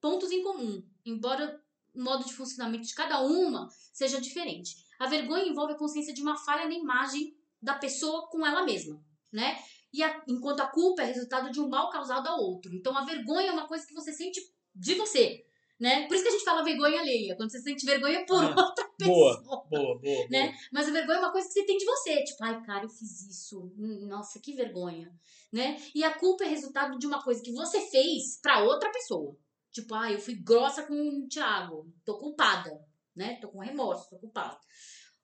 [0.00, 1.62] pontos em comum, embora
[1.96, 4.74] modo de funcionamento de cada uma seja diferente.
[4.98, 9.00] A vergonha envolve a consciência de uma falha na imagem da pessoa com ela mesma,
[9.32, 9.58] né?
[9.92, 12.74] E a- enquanto a culpa é resultado de um mal causado ao outro.
[12.74, 14.40] Então, a vergonha é uma coisa que você sente
[14.74, 15.44] de você,
[15.80, 16.06] né?
[16.06, 18.86] Por isso que a gente fala vergonha alheia, quando você sente vergonha por Ah, outra
[19.04, 19.66] Boa, pessoa.
[19.68, 20.26] boa, boa.
[20.30, 20.46] Né?
[20.48, 20.54] boa.
[20.72, 22.24] Mas a vergonha é uma coisa que você tem de você.
[22.24, 23.60] Tipo, ai, cara, eu fiz isso.
[23.78, 25.12] Hum, Nossa, que vergonha.
[25.52, 25.76] Né?
[25.94, 29.36] E a culpa é resultado de uma coisa que você fez pra outra pessoa.
[29.76, 31.92] Tipo, ai, eu fui grossa com o Thiago.
[32.02, 32.82] Tô culpada.
[33.14, 33.36] Né?
[33.42, 34.58] Tô com remorso, tô culpada.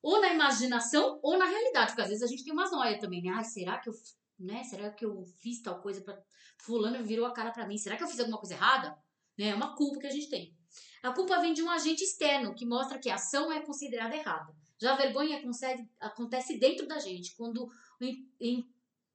[0.02, 1.92] Ou na imaginação ou na realidade.
[1.92, 3.30] Porque às vezes a gente tem umas noias também, né?
[3.30, 3.94] Ai, será que eu.
[4.38, 4.62] Né?
[4.64, 6.20] Será que eu fiz tal coisa pra.
[6.58, 7.78] Fulano virou a cara pra mim.
[7.78, 8.94] Será que eu fiz alguma coisa errada?
[9.38, 9.48] Né?
[9.48, 10.54] É uma culpa que a gente tem.
[11.02, 14.54] A culpa vem de um agente externo que mostra que a ação é considerada errada.
[14.78, 15.42] Já a vergonha
[15.98, 17.70] acontece, dentro da gente, quando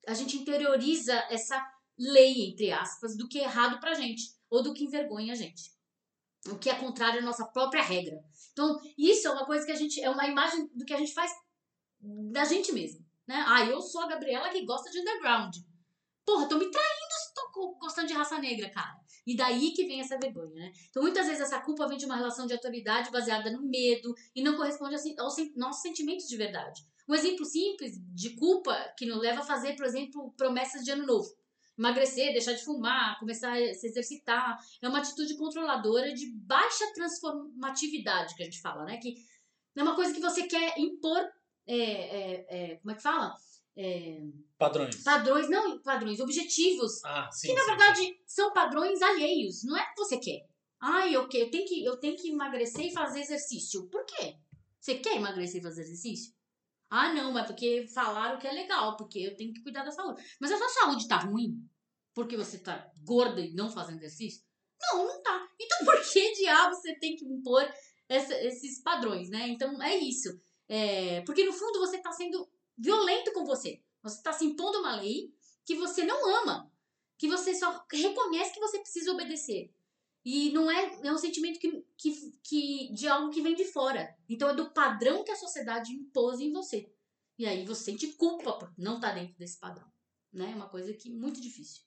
[0.07, 1.59] a gente interioriza essa
[1.97, 5.71] lei, entre aspas, do que é errado pra gente, ou do que envergonha a gente.
[6.47, 8.23] O que é contrário à nossa própria regra.
[8.53, 10.01] Então, isso é uma coisa que a gente.
[10.01, 11.31] É uma imagem do que a gente faz
[11.99, 13.05] da gente mesmo.
[13.27, 13.43] Né?
[13.47, 15.55] Ah, eu sou a Gabriela que gosta de underground.
[16.25, 18.97] Porra, tô me traindo se tô gostando de raça negra, cara.
[19.25, 20.71] E daí que vem essa vergonha, né?
[20.89, 24.41] Então, muitas vezes essa culpa vem de uma relação de autoridade baseada no medo e
[24.41, 26.81] não corresponde aos, nossos sentimentos de verdade.
[27.07, 31.05] Um exemplo simples de culpa que nos leva a fazer, por exemplo, promessas de ano
[31.05, 31.29] novo.
[31.78, 34.57] Emagrecer, deixar de fumar, começar a se exercitar.
[34.82, 38.97] É uma atitude controladora de baixa transformatividade que a gente fala, né?
[38.97, 39.15] Que
[39.75, 41.23] é uma coisa que você quer impor.
[41.67, 43.36] é, é, é, como é que fala?
[43.75, 44.21] É,
[44.57, 45.03] Padrões.
[45.03, 47.47] padrões, não padrões, objetivos Ah, sim.
[47.49, 50.47] que na sim, verdade são padrões alheios, não é que você quer.
[50.80, 53.88] Ai, eu, que- eu, tenho que, eu tenho que emagrecer e fazer exercício.
[53.89, 54.36] Por quê?
[54.80, 56.34] Você quer emagrecer e fazer exercício?
[56.89, 60.23] Ah, não, mas porque falaram que é legal, porque eu tenho que cuidar da saúde.
[60.39, 61.67] Mas a sua saúde tá ruim?
[62.13, 64.43] Porque você tá gorda e não fazendo exercício?
[64.81, 65.47] Não, não tá.
[65.59, 67.67] Então por que diabo você tem que impor
[68.07, 69.47] essa- esses padrões, né?
[69.49, 70.29] Então é isso.
[70.69, 73.81] É, porque no fundo você tá sendo violento com você.
[74.03, 75.33] Você tá se impondo uma lei
[75.65, 76.71] que você não ama
[77.17, 79.71] que você só reconhece que você precisa obedecer.
[80.30, 84.13] E não é, é um sentimento que, que, que, de algo que vem de fora.
[84.28, 86.91] Então é do padrão que a sociedade impôs em você.
[87.39, 89.89] E aí você sente culpa por não estar dentro desse padrão.
[90.34, 90.51] Né?
[90.51, 91.82] É uma coisa que muito difícil.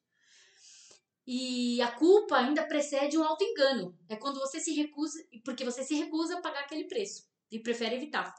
[1.26, 3.94] E a culpa ainda precede um auto-engano.
[4.08, 7.96] É quando você se recusa, porque você se recusa a pagar aquele preço e prefere
[7.96, 8.34] evitar.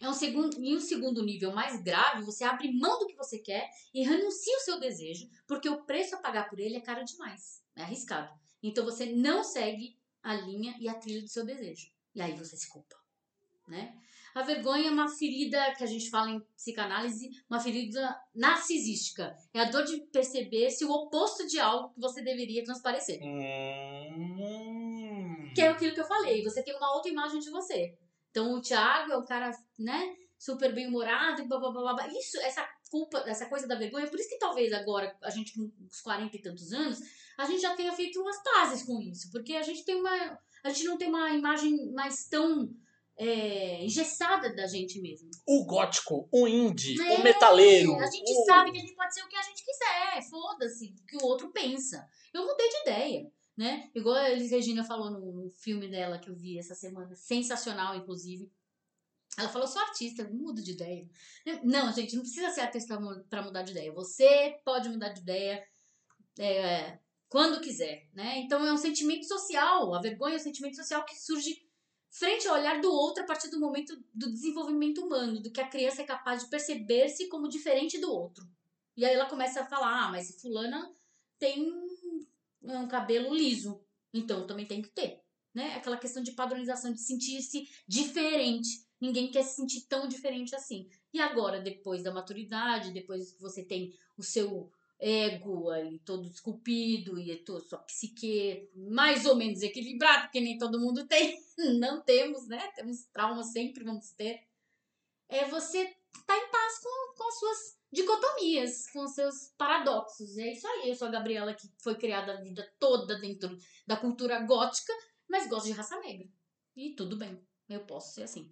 [0.00, 3.40] É um segundo, em um segundo nível mais grave, você abre mão do que você
[3.40, 7.04] quer e renuncia o seu desejo, porque o preço a pagar por ele é caro
[7.04, 8.45] demais, é arriscado.
[8.68, 11.90] Então você não segue a linha e a trilha do seu desejo.
[12.14, 12.96] E aí você se culpa,
[13.68, 13.96] né?
[14.34, 19.34] A vergonha é uma ferida que a gente fala em psicanálise, uma ferida narcisística.
[19.54, 23.18] É a dor de perceber-se o oposto de algo que você deveria transparecer.
[23.22, 24.36] Hum.
[25.54, 27.96] Que é aquilo que eu falei, você tem uma outra imagem de você.
[28.30, 32.08] Então o Thiago é o cara, né, super bem-humorado blá, blá, blá, blá.
[32.08, 35.72] Isso, essa culpa, essa coisa da vergonha, por isso que talvez agora, a gente com
[35.80, 37.00] uns 40 e tantos anos,
[37.38, 39.30] a gente já tenha feito umas pazes com isso.
[39.30, 40.38] Porque a gente tem uma.
[40.64, 42.68] A gente não tem uma imagem mais tão
[43.18, 45.30] é, engessada da gente mesmo.
[45.46, 47.94] O gótico, o indie, É, o metaleiro.
[47.96, 50.94] A gente o- sabe que a gente pode ser o que a gente quiser, foda-se
[51.02, 52.06] o que o outro pensa.
[52.32, 53.90] Eu mudei de ideia, né?
[53.94, 58.50] Igual a Elis Regina falou no, filme dela que eu vi essa semana, sensacional, inclusive.
[59.38, 61.06] Ela falou, sou artista, eu mudo de ideia.
[61.62, 63.92] Não, gente, não precisa ser artista para mudar de ideia.
[63.92, 65.62] Você pode mudar de ideia
[66.38, 68.38] é, quando quiser, né?
[68.38, 69.94] Então é um sentimento social.
[69.94, 71.66] A vergonha é um sentimento social que surge
[72.10, 75.68] frente ao olhar do outro a partir do momento do desenvolvimento humano, do que a
[75.68, 78.48] criança é capaz de perceber-se como diferente do outro.
[78.96, 80.90] E aí ela começa a falar, ah, mas fulana
[81.38, 81.70] tem
[82.62, 85.20] um cabelo liso, então também tem que ter,
[85.54, 85.74] né?
[85.74, 88.86] Aquela questão de padronização, de sentir-se diferente.
[88.98, 90.88] Ninguém quer se sentir tão diferente assim.
[91.12, 97.18] E agora, depois da maturidade, depois que você tem o seu ego ali todo esculpido
[97.18, 101.38] e a tua- sua psique mais ou menos equilibrada, porque nem todo mundo tem.
[101.78, 102.70] Não temos, né?
[102.74, 104.42] Temos traumas, sempre vamos ter.
[105.28, 105.82] É você
[106.16, 110.36] estar em paz com, com as suas dicotomias, com seus paradoxos.
[110.38, 110.88] É isso aí.
[110.90, 114.92] Eu sou a Gabriela que foi criada a vida toda dentro da cultura gótica,
[115.28, 116.28] mas gosto de raça negra.
[116.76, 118.50] E tudo bem, eu posso ser assim.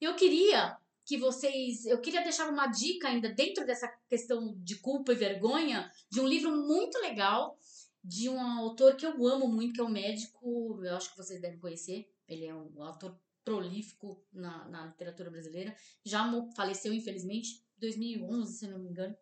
[0.00, 1.84] Eu queria que vocês.
[1.86, 6.26] Eu queria deixar uma dica ainda dentro dessa questão de culpa e vergonha de um
[6.26, 7.58] livro muito legal
[8.02, 11.40] de um autor que eu amo muito, que é um médico, eu acho que vocês
[11.40, 12.06] devem conhecer.
[12.28, 15.74] Ele é um autor prolífico na, na literatura brasileira.
[16.04, 19.16] Já faleceu, infelizmente, em 2011, se não me engano.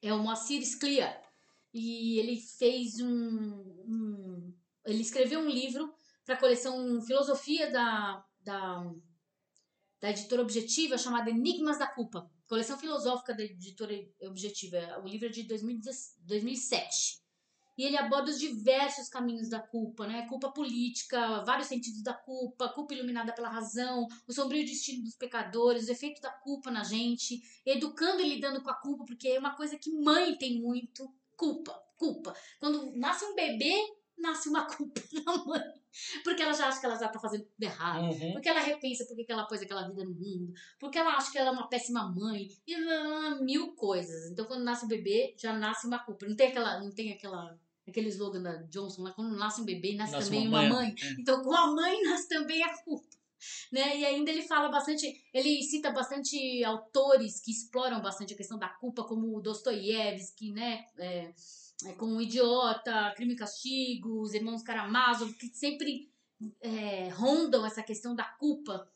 [0.00, 1.16] É o Moacir Sclia.
[1.72, 4.54] E ele fez um, um-
[4.84, 5.92] Ele escreveu um livro
[6.24, 8.92] para a coleção Filosofia da, da,
[10.02, 12.28] da editora Objetiva, chamada Enigmas da Culpa.
[12.48, 15.00] Coleção filosófica da editora Objetiva.
[15.00, 17.22] O livro é de 2010 2007.
[17.78, 20.26] E ele aborda os diversos caminhos da culpa, né?
[20.28, 25.88] Culpa política, vários sentidos da culpa, culpa iluminada pela razão, o sombrio destino dos pecadores,
[25.88, 29.54] o efeito da culpa na gente, educando e lidando com a culpa, porque é uma
[29.54, 32.36] coisa que mãe tem muito, culpa, culpa.
[32.60, 33.72] Quando nasce um bebê,
[34.18, 35.62] nasce uma culpa na mãe,
[36.24, 38.04] porque ela já acha que ela já tá fazendo tudo errado.
[38.04, 38.32] Uhum.
[38.32, 40.52] Porque ela repensa porque que ela pôs aquela vida no mundo.
[40.78, 42.48] Porque ela acha que ela é uma péssima mãe.
[42.66, 42.76] E
[43.44, 44.30] mil coisas.
[44.30, 46.26] Então, quando nasce o bebê, já nasce uma culpa.
[46.26, 46.80] Não tem aquela.
[46.80, 47.58] Não tem aquela.
[47.86, 50.86] Aquele slogan da Johnson lá, quando nasce um bebê, nasce, Nasce também uma uma mãe.
[50.88, 50.94] mãe.
[51.18, 53.08] Então, com a mãe nasce também a culpa.
[53.72, 53.98] Né?
[53.98, 55.04] E ainda ele fala bastante,
[55.34, 60.84] ele cita bastante autores que exploram bastante a questão da culpa, como o Dostoiévski, né?
[60.96, 61.32] É,
[61.86, 66.10] é, com o Idiota, Crime e Castigo, os irmãos Karamazov, que sempre
[66.60, 68.90] é, rondam essa questão da culpa,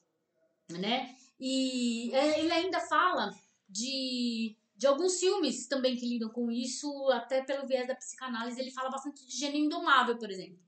[0.70, 1.14] né?
[1.39, 3.34] E é, ele ainda fala
[3.68, 8.61] de, de alguns filmes também que lidam com isso, até pelo viés da psicanálise.
[8.61, 10.59] Ele fala bastante de Gênio Indomável, por exemplo,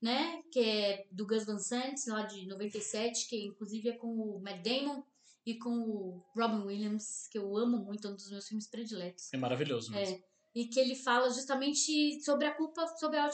[0.00, 0.42] né?
[0.52, 4.62] Que é do Gus Van Sant, lá de 97, que inclusive é com o Matt
[4.62, 5.02] Damon
[5.46, 9.32] e com o Robin Williams, que eu amo muito, é um dos meus filmes prediletos.
[9.32, 10.16] É maravilhoso mesmo.
[10.16, 13.30] É, e que ele fala justamente sobre a culpa, sobre a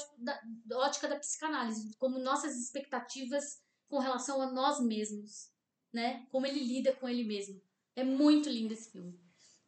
[0.74, 5.50] ótica da, psicanálise, como nossas expectativas com relação a nós mesmos,
[5.92, 6.26] né?
[6.30, 7.60] Como ele lida com ele mesmo.
[7.94, 9.18] É muito lindo esse filme.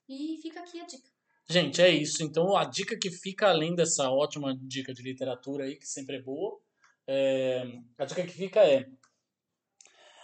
[0.09, 1.09] E fica aqui a dica.
[1.49, 2.23] Gente, é isso.
[2.23, 6.23] Então, a dica que fica, além dessa ótima dica de literatura aí, que sempre é
[6.23, 6.61] boa,
[7.07, 8.87] é, a dica que fica é: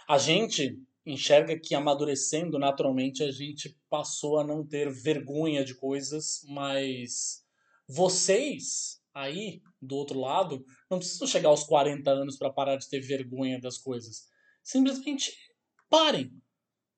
[0.07, 6.41] a gente enxerga que amadurecendo naturalmente a gente passou a não ter vergonha de coisas,
[6.49, 7.43] mas
[7.87, 12.99] vocês aí do outro lado não precisam chegar aos 40 anos para parar de ter
[12.99, 14.27] vergonha das coisas.
[14.63, 15.33] Simplesmente
[15.89, 16.31] parem.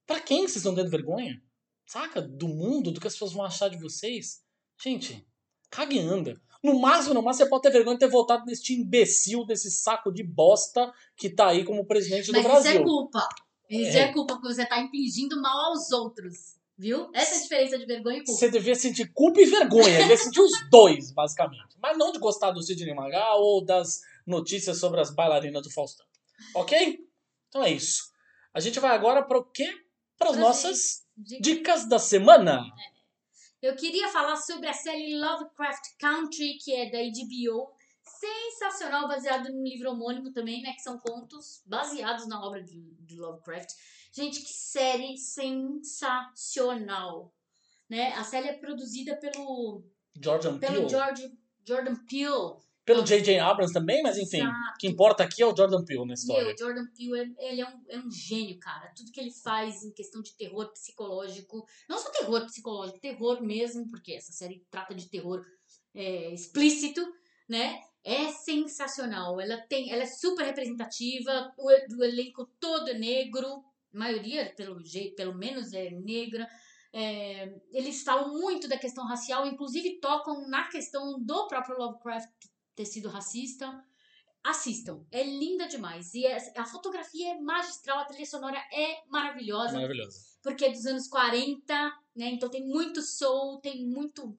[0.06, 1.42] Pra quem que vocês estão tendo vergonha?
[1.86, 2.22] Saca?
[2.22, 4.42] Do mundo, do que as pessoas vão achar de vocês?
[4.82, 5.28] Gente,
[5.70, 6.42] cague e anda.
[6.64, 10.12] No máximo, no máximo, você pode ter vergonha de ter votado neste imbecil, desse saco
[10.12, 12.82] de bosta que tá aí como presidente do Mas isso Brasil.
[12.82, 13.30] é culpa.
[13.70, 14.02] Isso É.
[14.02, 14.14] é.
[14.14, 16.56] culpa, porque você tá impingindo mal aos outros.
[16.80, 17.10] Viu?
[17.12, 18.40] Essa é a diferença de vergonha e culpa.
[18.40, 19.98] Você devia sentir culpa e vergonha.
[19.98, 21.76] Devia sentir os dois, basicamente.
[21.82, 26.06] Mas não de gostar do Sidney Magal ou das notícias sobre as bailarinas do Faustão.
[26.54, 27.00] Ok?
[27.50, 28.12] Então é isso.
[28.54, 29.68] A gente vai agora para o quê?
[30.20, 32.64] para as nossas De- dicas da semana.
[33.62, 37.72] Eu queria falar sobre a série Lovecraft Country, que é da HBO.
[38.08, 40.74] Sensacional, baseado num livro homônimo também, né?
[40.74, 43.70] Que são contos baseados na obra de, de Lovecraft.
[44.12, 47.34] Gente, que série sensacional!
[47.90, 48.14] Né?
[48.14, 49.84] A série é produzida pelo,
[50.22, 50.90] Jordan pelo Peele.
[50.90, 51.32] George,
[51.66, 52.58] Jordan Peele.
[52.86, 53.40] Pelo J.J.
[53.40, 54.56] Abrams também, mas enfim, Exato.
[54.76, 56.46] o que importa aqui é o Jordan Peele na história.
[56.46, 58.94] Meu, Jordan Peele, é- ele é um, é um gênio, cara.
[58.96, 63.90] Tudo que ele faz em questão de terror psicológico, não só terror psicológico, terror mesmo,
[63.90, 65.46] porque essa série trata de terror
[65.94, 67.06] é, explícito,
[67.50, 67.82] né?
[68.10, 69.40] É sensacional.
[69.42, 71.54] Ela tem, ela é super representativa.
[71.58, 76.48] O, o elenco todo é negro, maioria, pelo jeito, pelo menos é negra.
[76.94, 82.30] É, eles falam muito da questão racial, inclusive tocam na questão do próprio Lovecraft
[82.76, 83.84] ter sido racista
[84.44, 85.06] assistam.
[85.12, 86.14] É linda demais.
[86.14, 90.18] E é- a fotografia é magistral, a trilha sonora é maravilhosa, Maravilhoso.
[90.42, 91.74] porque é dos anos 40,
[92.16, 92.30] né?
[92.32, 94.38] Então tem muito soul, tem muito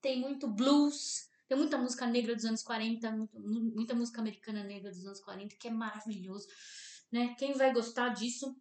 [0.00, 4.64] tem muito blues, tem muita música negra dos anos 40, muito- mu- muita música americana
[4.64, 6.48] negra dos anos 40, que é maravilhoso,
[7.12, 7.34] né?
[7.38, 8.56] Quem vai gostar disso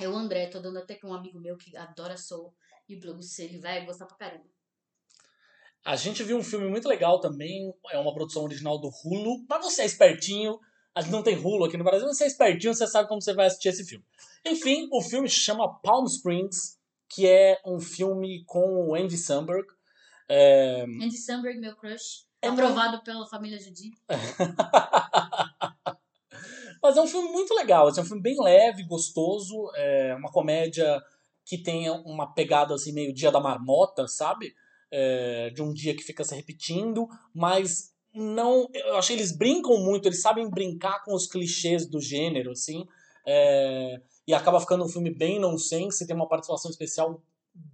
[0.00, 2.52] é o André, tô dando até com um amigo meu que adora soul
[2.88, 4.44] e blues, ele vai gostar pra caramba.
[5.84, 9.64] A gente viu um filme muito legal também, é uma produção original do Hulu, mas
[9.64, 10.58] você é espertinho,
[10.92, 13.32] a gente não tem Hulu aqui no Brasil, você é espertinho, você sabe como você
[13.32, 14.04] vai assistir esse filme.
[14.44, 16.76] Enfim, o filme se chama Palm Springs,
[17.08, 19.75] que é um filme com o Andy Samberg.
[20.28, 23.92] É, Andy Samberg, meu crush, É aprovado pela família Judy.
[26.82, 30.30] Mas é um filme muito legal, assim, é um filme bem leve, gostoso, é uma
[30.30, 31.02] comédia
[31.44, 34.54] que tem uma pegada assim meio dia da marmota, sabe?
[34.90, 40.06] É, de um dia que fica se repetindo, mas não, eu achei eles brincam muito,
[40.06, 42.86] eles sabem brincar com os clichês do gênero, assim,
[43.26, 47.20] é, e acaba ficando um filme bem nonsense, tem uma participação especial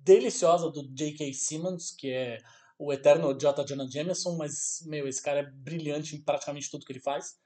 [0.05, 1.33] deliciosa do J.K.
[1.33, 2.39] Simmons, que é
[2.79, 3.65] o eterno J.
[3.65, 7.37] Jonah Jameson, mas, meu, esse cara é brilhante em praticamente tudo que ele faz.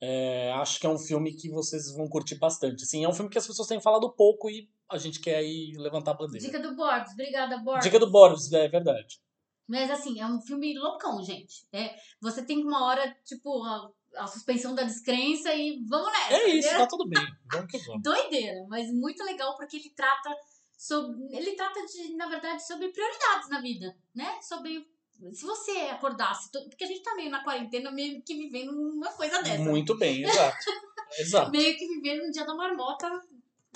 [0.00, 2.82] É, acho que é um filme que vocês vão curtir bastante.
[2.82, 5.72] Assim, é um filme que as pessoas têm falado pouco e a gente quer aí
[5.76, 6.44] levantar a bandeira.
[6.44, 7.84] Dica do Borbs, obrigada, Borbs.
[7.84, 9.20] Dica do Boris, é verdade.
[9.66, 11.66] Mas assim, é um filme loucão, gente.
[11.72, 16.34] É, você tem uma hora, tipo, a, a suspensão da descrença e vamos nessa.
[16.34, 16.78] É isso, entendeu?
[16.78, 17.26] tá tudo bem.
[17.52, 18.02] Vamos que vamos.
[18.02, 20.30] Doideira, mas muito legal porque ele trata
[20.76, 21.34] sobre.
[21.34, 24.40] Ele trata de, na verdade, sobre prioridades na vida, né?
[24.42, 24.88] Sobre.
[25.32, 29.42] Se você acordasse, porque a gente tá meio na quarentena, meio que vivendo uma coisa
[29.42, 29.64] dessa.
[29.64, 30.56] Muito bem, exato.
[31.18, 31.50] Exato.
[31.50, 33.08] Meio que vivendo um dia da marmota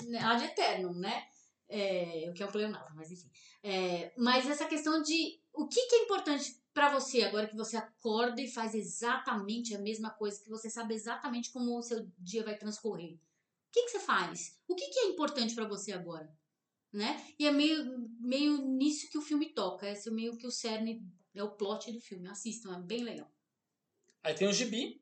[0.03, 1.25] né, ad eterno, né?
[1.67, 3.29] É, o que é um pleonasmo, mas enfim.
[3.63, 7.77] É, mas essa questão de o que, que é importante pra você agora que você
[7.77, 12.43] acorda e faz exatamente a mesma coisa, que você sabe exatamente como o seu dia
[12.43, 13.13] vai transcorrer.
[13.13, 13.19] O
[13.71, 14.59] que, que você faz?
[14.67, 16.29] O que, que é importante pra você agora?
[16.93, 17.23] Né?
[17.39, 19.89] E é meio, meio nisso que o filme toca.
[19.89, 21.01] Esse é meio que o cerne,
[21.33, 22.27] é o plot do filme.
[22.27, 23.31] Assistam, é bem legal.
[24.23, 25.01] Aí tem o Gibi,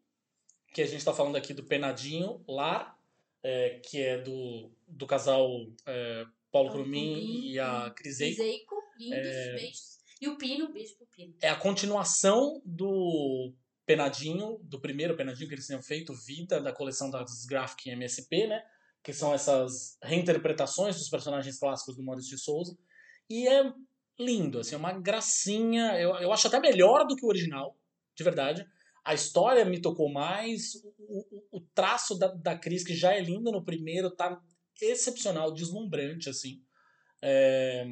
[0.74, 2.98] que a gente tá falando aqui do Penadinho Lar,
[3.42, 5.50] é, que é do, do casal
[5.86, 8.32] é, Paulo Paulo Crumin e a Crisei.
[8.32, 10.00] Iseico, lindos, beijos.
[10.22, 11.34] E o Pino, beijo pro Pino.
[11.42, 13.54] é a continuação do
[13.86, 18.64] Penadinho, do primeiro Penadinho que eles tinham feito, Vida, da coleção das Graphic MSP, né?
[19.04, 22.78] Que são essas reinterpretações dos personagens clássicos do Maurício de Souza.
[23.30, 23.74] E é
[24.20, 26.00] lindo, assim, é uma gracinha.
[26.00, 27.78] Eu, eu acho até melhor do que o original,
[28.16, 28.66] de verdade.
[29.06, 30.76] A história me tocou mais.
[30.98, 34.40] O, o, o traço da, da Cris, que já é lindo no primeiro, tá
[34.82, 36.62] excepcional, deslumbrante, assim.
[37.22, 37.86] É,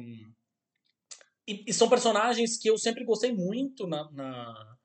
[1.48, 4.76] e, e são personagens que eu sempre gostei muito na, na,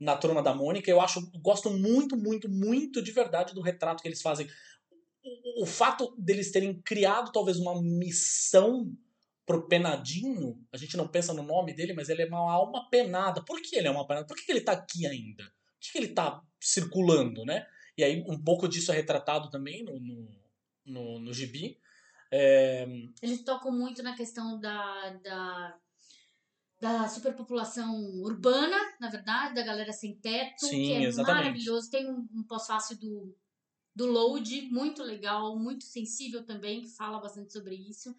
[0.00, 0.90] na Turma da Mônica.
[0.90, 4.48] Eu acho, gosto muito, muito, muito de verdade do retrato que eles fazem.
[5.62, 8.92] O, fato deles terem criado talvez uma missão
[9.46, 13.42] pro Penadinho, a gente não pensa no nome dele, mas ele é uma alma penada.
[13.42, 14.26] Por que ele é uma penada?
[14.26, 15.44] Por que ele tá aqui ainda?
[15.44, 17.66] Por que que ele tá circulando, né?
[17.96, 20.28] E aí um pouco disso é retratado também no, no,
[20.84, 21.78] no, no gibi.
[22.30, 22.86] É,
[23.22, 25.78] Eles tocam muito na questão da, da,
[26.80, 31.44] da superpopulação urbana, na verdade, da galera sem teto, Sim, que é exatamente.
[31.44, 31.90] maravilhoso.
[31.90, 33.34] Tem um, um pós-fácil do,
[33.98, 38.14] do Load, muito legal, muito sensível também, que fala bastante sobre isso,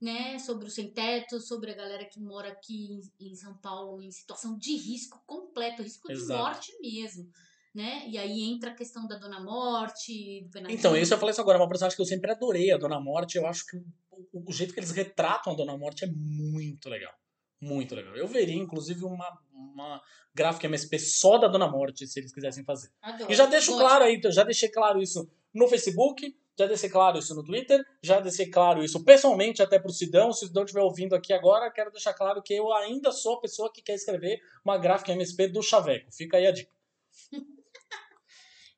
[0.00, 0.36] né?
[0.40, 4.10] Sobre o sem teto, sobre a galera que mora aqui em, em São Paulo em
[4.10, 6.32] situação de risco completo, risco Exato.
[6.32, 7.30] de morte mesmo.
[7.72, 8.08] Né?
[8.08, 10.50] E aí entra a questão da Dona Morte.
[10.68, 12.98] Então, isso eu falei isso agora, é uma personagem que eu sempre adorei, a Dona
[12.98, 13.38] Morte.
[13.38, 17.14] Eu acho que o, o jeito que eles retratam a Dona Morte é muito legal.
[17.60, 18.16] Muito legal.
[18.16, 20.02] Eu veria, inclusive, uma, uma
[20.34, 22.90] gráfica MSP só da Dona Morte, se eles quisessem fazer.
[23.02, 23.30] Adoro.
[23.30, 23.80] E já deixo Gosto.
[23.82, 28.18] claro aí, já deixei claro isso no Facebook, já deixei claro isso no Twitter, já
[28.20, 30.32] deixei claro isso pessoalmente até pro Sidão.
[30.32, 33.40] Se o Sidão estiver ouvindo aqui agora, quero deixar claro que eu ainda sou a
[33.40, 36.10] pessoa que quer escrever uma gráfica MSP do Chaveco.
[36.12, 36.70] Fica aí a dica.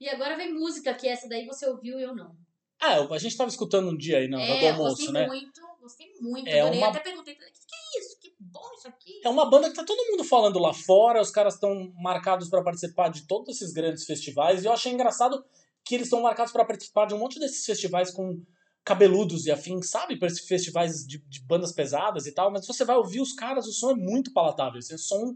[0.01, 2.37] E agora vem música, que essa daí você ouviu e eu não.
[2.81, 5.27] Ah, a gente tava escutando um dia aí na hora do é, almoço, gostei né?
[5.29, 6.49] muito, gostei muito.
[6.49, 6.79] É adorei.
[6.81, 8.19] uma- Até perguntei o que, que é isso?
[8.51, 9.21] Bom isso aqui.
[9.25, 12.63] É uma banda que tá todo mundo falando lá fora, os caras estão marcados pra
[12.63, 15.45] participar de todos esses grandes festivais, e eu achei engraçado
[15.85, 18.43] que eles estão marcados pra participar de um monte desses festivais com
[18.85, 20.19] cabeludos e afins, sabe?
[20.19, 23.67] Para esses festivais de, de bandas pesadas e tal, mas você vai ouvir os caras,
[23.67, 25.35] o som é muito palatável, esse som...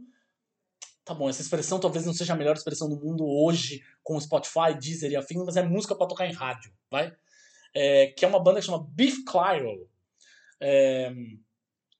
[1.05, 4.75] Tá bom, essa expressão talvez não seja a melhor expressão do mundo hoje, com Spotify,
[4.77, 7.15] Deezer e afins, mas é música pra tocar em rádio, vai?
[7.73, 9.89] É, que é uma banda que chama Beef Clyro.
[10.61, 11.13] É,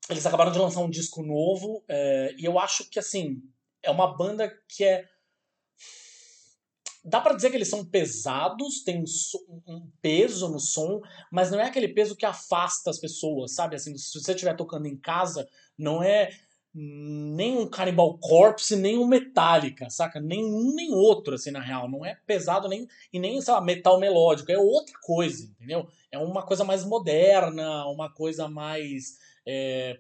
[0.09, 3.43] eles acabaram de lançar um disco novo é, e eu acho que assim
[3.83, 5.05] é uma banda que é
[7.05, 9.05] dá pra dizer que eles são pesados tem um,
[9.67, 11.01] um peso no som
[11.31, 13.77] mas não é aquele peso que afasta as pessoas sabe?
[13.77, 15.49] Assim se você estiver tocando em casa
[15.79, 16.31] não é
[16.79, 20.21] nem um Cannibal Corpse nem um Metallica saca?
[20.21, 21.89] Nem um nem outro assim na real.
[21.89, 24.53] Não é pesado nem e nem sei lá metal melódico.
[24.53, 25.89] É outra coisa entendeu?
[26.13, 29.17] É uma coisa mais moderna uma coisa mais
[29.47, 29.99] é,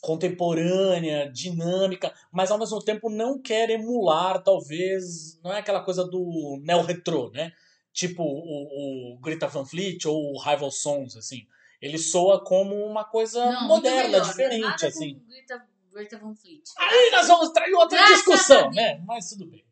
[0.00, 6.60] contemporânea, dinâmica, mas ao mesmo tempo não quer emular, talvez, não é aquela coisa do
[6.62, 7.52] neo-retrô, né?
[7.92, 11.46] Tipo o, o Greta Van Fleet ou o Rival Sons, assim.
[11.80, 15.18] Ele soa como uma coisa Não, moderna, melhor, diferente, assim.
[15.26, 16.62] Greta, Greta Van Fleet.
[16.76, 19.00] Aí nós vamos trair outra Graças discussão, né?
[19.06, 19.64] Mas tudo bem.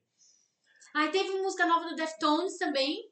[0.95, 3.11] Aí teve uma música nova do Deftones também,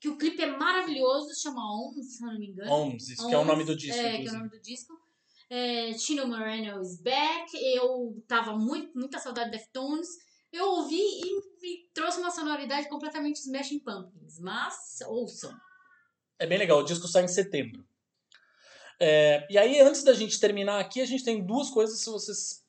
[0.00, 2.70] que o clipe é maravilhoso, chama On, se eu não me engano.
[2.70, 4.36] Homes, isso que é o nome do disco, É, que é o inclusive.
[4.38, 4.99] nome do disco.
[5.50, 7.50] É, Tino Moreno is back.
[7.74, 10.08] Eu tava muito, muita saudade do Deftones.
[10.52, 14.38] Eu ouvi e me trouxe uma sonoridade completamente Smashing Pumpkins.
[14.38, 15.52] Mas ouçam.
[16.38, 17.84] É bem legal, o disco sai em setembro.
[19.00, 22.64] É, e aí, antes da gente terminar aqui, a gente tem duas coisas, se vocês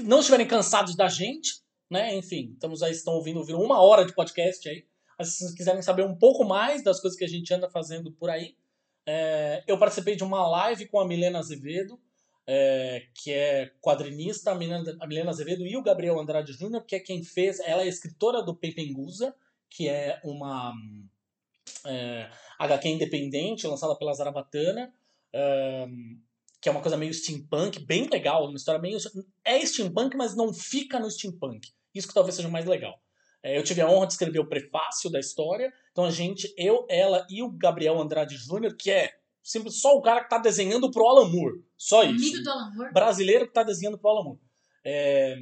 [0.00, 2.14] não estiverem cansados da gente, né?
[2.16, 4.86] Enfim, estamos aí, estão ouvindo, ouvindo uma hora de podcast aí.
[5.18, 8.12] Mas se vocês quiserem saber um pouco mais das coisas que a gente anda fazendo
[8.12, 8.56] por aí,
[9.06, 12.00] é, eu participei de uma live com a Milena Azevedo,
[12.50, 16.96] é, que é quadrinista, a Milena, a Milena Azevedo e o Gabriel Andrade Júnior, que
[16.96, 17.60] é quem fez.
[17.60, 19.36] Ela é escritora do Pepengusa,
[19.68, 20.72] que é uma
[21.84, 24.90] é, HQ independente lançada pela Zarabatana,
[25.34, 26.16] ahn,
[26.58, 28.96] que é uma coisa meio steampunk, bem legal, uma história meio.
[29.44, 31.70] É steampunk, mas não fica no steampunk.
[31.94, 32.98] Isso que talvez seja mais legal.
[33.42, 36.86] É, eu tive a honra de escrever o prefácio da história, então a gente, eu,
[36.88, 39.18] ela e o Gabriel Andrade Júnior, que é
[39.50, 41.62] simples, só o cara que tá desenhando pro Alan Moore.
[41.76, 42.92] Só isso Amigo do Alan Moore.
[42.92, 44.40] brasileiro que está desenhando pro Alan Moore.
[44.84, 45.36] É,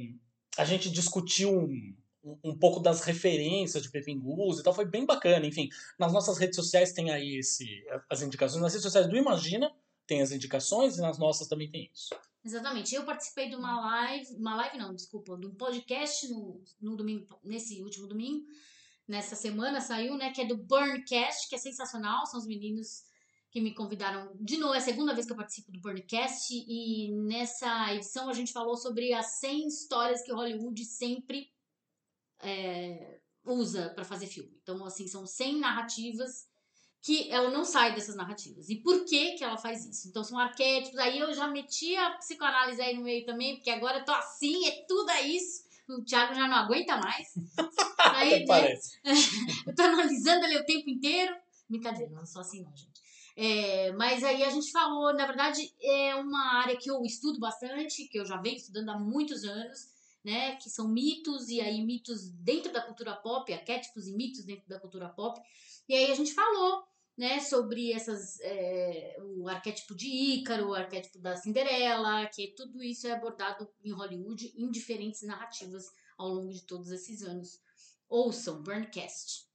[0.57, 5.05] a gente discutiu um, um- um pouco das referências de Pepingus e tal, foi bem
[5.05, 5.45] bacana.
[5.45, 7.67] Enfim, nas nossas redes sociais tem aí esse,
[8.09, 8.61] as indicações.
[8.61, 9.71] Nas redes sociais do Imagina
[10.05, 12.09] tem as indicações e nas nossas também tem isso.
[12.43, 12.95] Exatamente.
[12.95, 17.25] Eu participei de uma live, uma live não, desculpa, de um podcast no, no domingo,
[17.43, 18.45] nesse último domingo,
[19.05, 23.03] nessa semana saiu, né, que é do Burncast, que é sensacional, são os meninos
[23.57, 24.31] que me convidaram.
[24.39, 28.33] De novo, é a segunda vez que eu participo do Burncast e nessa edição a
[28.33, 31.51] gente falou sobre as 100 histórias que Hollywood sempre
[32.39, 34.55] é, usa para fazer filme.
[34.61, 36.47] Então, assim, são 100 narrativas
[37.01, 38.69] que ela não sai dessas narrativas.
[38.69, 40.07] E por que que ela faz isso?
[40.07, 40.99] Então são arquétipos.
[40.99, 44.67] Aí eu já meti a psicoanálise aí no meio também, porque agora eu tô assim,
[44.67, 45.65] é tudo é isso.
[45.89, 47.33] O Thiago já não aguenta mais.
[47.97, 48.99] Aí, Até né, parece.
[49.65, 51.33] eu tô analisando ele o tempo inteiro.
[51.69, 53.06] Brincadeira, não sou assim não, gente.
[53.39, 58.07] É, mas aí a gente falou, na verdade, é uma área que eu estudo bastante,
[58.07, 59.89] que eu já venho estudando há muitos anos,
[60.25, 60.55] né?
[60.55, 64.79] Que são mitos, e aí mitos dentro da cultura pop, arquétipos e mitos dentro da
[64.79, 65.39] cultura pop.
[65.87, 66.83] E aí a gente falou,
[67.15, 73.05] né, sobre essas, é, o arquétipo de Ícaro, o arquétipo da Cinderela, que tudo isso
[73.05, 75.85] é abordado em Hollywood em diferentes narrativas
[76.17, 77.59] ao longo de todos esses anos.
[78.09, 79.47] Ouçam, Burncast.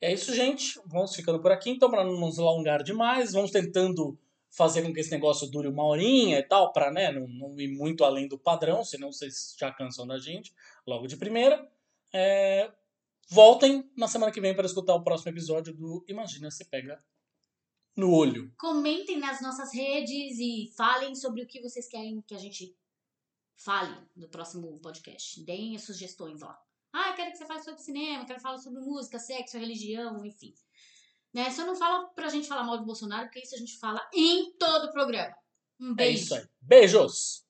[0.00, 0.80] É isso, gente.
[0.86, 3.32] Vamos ficando por aqui, então, para não nos alongar demais.
[3.32, 4.18] Vamos tentando
[4.50, 7.68] fazer com que esse negócio dure uma horinha e tal, para né, não, não ir
[7.68, 10.54] muito além do padrão, senão vocês já cansam da gente
[10.86, 11.70] logo de primeira.
[12.12, 12.72] É,
[13.30, 16.98] Voltem na semana que vem para escutar o próximo episódio do Imagina Se Pega
[17.94, 18.50] no Olho.
[18.56, 22.74] Comentem nas nossas redes e falem sobre o que vocês querem que a gente
[23.54, 25.44] fale no próximo podcast.
[25.44, 26.58] Deem as sugestões lá.
[26.92, 30.54] Ah, eu quero que você fale sobre cinema, quero falar sobre música, sexo, religião, enfim.
[31.34, 31.50] Né?
[31.50, 34.52] Só não fala pra gente falar mal do Bolsonaro, porque isso a gente fala em
[34.58, 35.34] todo o programa.
[35.80, 36.22] Um É beijo.
[36.24, 36.44] isso aí.
[36.60, 37.44] Beijos!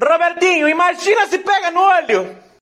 [0.00, 2.53] Robertinho, imagina se pega no olho!